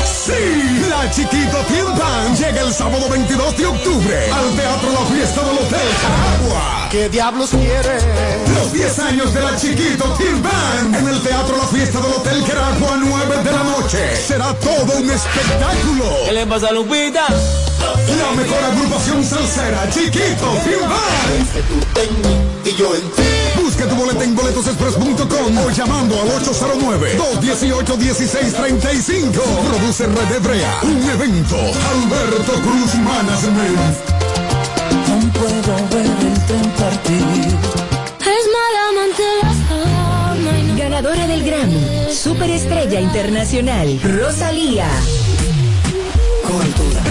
[0.05, 0.74] Sí,
[1.11, 5.89] Chiquito Team Band llega el sábado 22 de octubre al Teatro La Fiesta del Hotel
[6.03, 6.89] Caragua.
[6.91, 7.99] ¿Qué diablos quiere?
[8.55, 12.43] Los 10 años de la Chiquito Team Band en el Teatro La Fiesta del Hotel
[12.45, 14.17] Caragua, 9 de la noche.
[14.17, 16.05] Será todo un espectáculo.
[16.25, 17.27] ¿Qué le pasa a Lupita?
[17.29, 21.49] La mejor agrupación salsera, Chiquito Band.
[22.65, 23.54] Y yo en ti.
[23.85, 29.33] Busca tu boleta en boletosexpress.com o llamando al 809-218-1635.
[29.33, 30.79] Produce Red Hebrea.
[30.83, 31.57] Un evento.
[31.57, 33.97] Alberto Cruz Management.
[35.11, 37.59] Aún puedo ver el tren partir.
[38.21, 39.59] Es mala amante las
[40.79, 44.89] Ganadora del Grammy, Superestrella Internacional, Rosalía.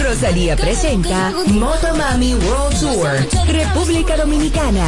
[0.04, 3.10] Rosalía presenta Motomami World Tour,
[3.48, 4.88] República Dominicana.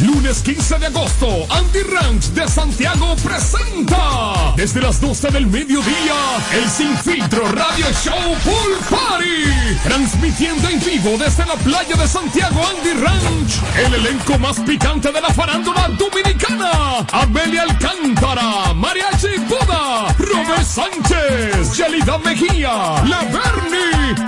[0.00, 6.14] Lunes 15 de agosto, Andy Ranch de Santiago presenta desde las 12 del mediodía
[6.52, 9.78] el Sin Filtro Radio Show Pool Party.
[9.82, 15.20] Transmitiendo en vivo desde la playa de Santiago Andy Ranch, el elenco más picante de
[15.20, 17.04] la farándula dominicana.
[17.10, 23.22] Amelia Alcántara, Mariachi Buda, Robert Sánchez, Yelida Mejía, La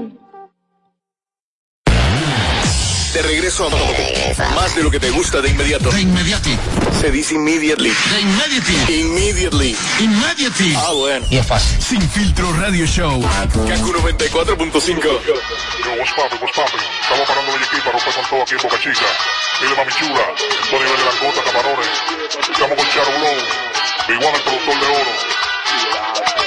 [3.21, 5.91] De regreso a más de lo que te gusta de inmediato.
[5.91, 6.57] De inmediati.
[6.99, 7.91] Se dice immediately.
[7.91, 8.93] De inmediati.
[8.99, 9.77] Immediately.
[9.99, 10.73] Immediately.
[10.75, 11.23] Ah, bueno.
[11.29, 11.79] Y es fácil.
[11.79, 13.21] Sin filtro radio show.
[13.21, 15.03] Kaku 94.5.
[15.03, 15.33] Yo,
[15.99, 16.81] what's poppin', what's poppin'?
[17.03, 19.05] Estamos parando el equipo para romper con todo aquí en Boca Chica.
[19.61, 20.25] Mire, mami chula,
[20.71, 21.89] nivel de langota, camarones.
[22.51, 23.37] Estamos con Charo Blow,
[24.07, 26.40] Big One, el productor de oro.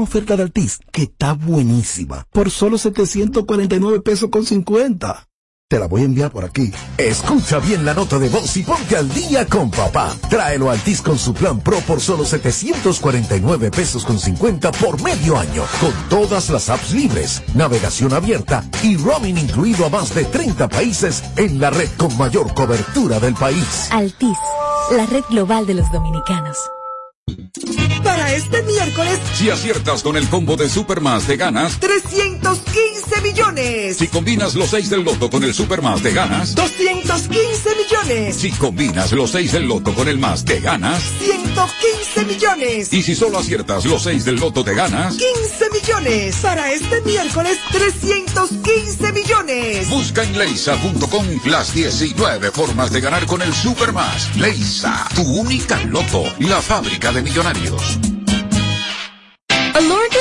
[0.00, 2.26] Una oferta de Altis que está buenísima.
[2.32, 5.26] Por solo 749 pesos con 50.
[5.68, 6.72] Te la voy a enviar por aquí.
[6.96, 10.16] Escucha bien la nota de voz y ponte al día con papá.
[10.28, 15.36] Tráelo a Altis con su plan Pro por solo 749 pesos con 50 por medio
[15.36, 15.64] año.
[15.80, 21.22] Con todas las apps libres, navegación abierta y roaming incluido a más de 30 países
[21.36, 23.88] en la red con mayor cobertura del país.
[23.92, 24.38] Altis,
[24.90, 26.56] la red global de los dominicanos.
[28.30, 33.96] Para este miércoles, Si aciertas con el combo de Supermas de ganas, 315 millones.
[33.96, 38.36] si combinas los 6 del loto con el Supermas de ganas, 215 millones.
[38.36, 42.92] si combinas los 6 del loto con el más de ganas, 115 millones.
[42.92, 46.36] y si solo aciertas los 6 del loto de ganas, 15 millones.
[46.36, 49.90] Para este miércoles, 315 millones.
[49.90, 54.36] busca en leisa.com las 19 formas de ganar con el Supermas.
[54.36, 57.98] Leisa, tu única loto, la fábrica de millonarios.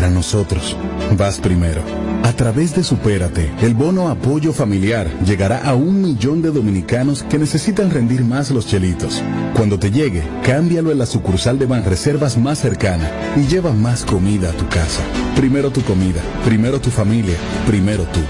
[0.00, 0.76] para nosotros,
[1.18, 1.82] vas primero.
[2.22, 7.36] A través de Supérate, el bono apoyo familiar llegará a un millón de dominicanos que
[7.36, 9.22] necesitan rendir más los chelitos.
[9.54, 14.48] Cuando te llegue, cámbialo en la sucursal de Banreservas más cercana y lleva más comida
[14.48, 15.02] a tu casa.
[15.36, 17.36] Primero tu comida, primero tu familia,
[17.66, 18.20] primero tú.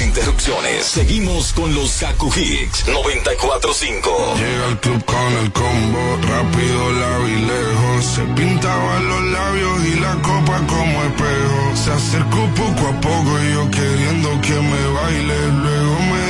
[0.00, 0.84] Interrupciones.
[0.84, 4.34] Seguimos con los Kaku Hicks 945.
[4.36, 8.04] Llega al club con el combo, rápido la vi lejos.
[8.04, 11.76] Se pintaban los labios y la copa como espejo.
[11.76, 15.46] Se acercó poco a poco y yo queriendo que me baile.
[15.62, 16.25] Luego me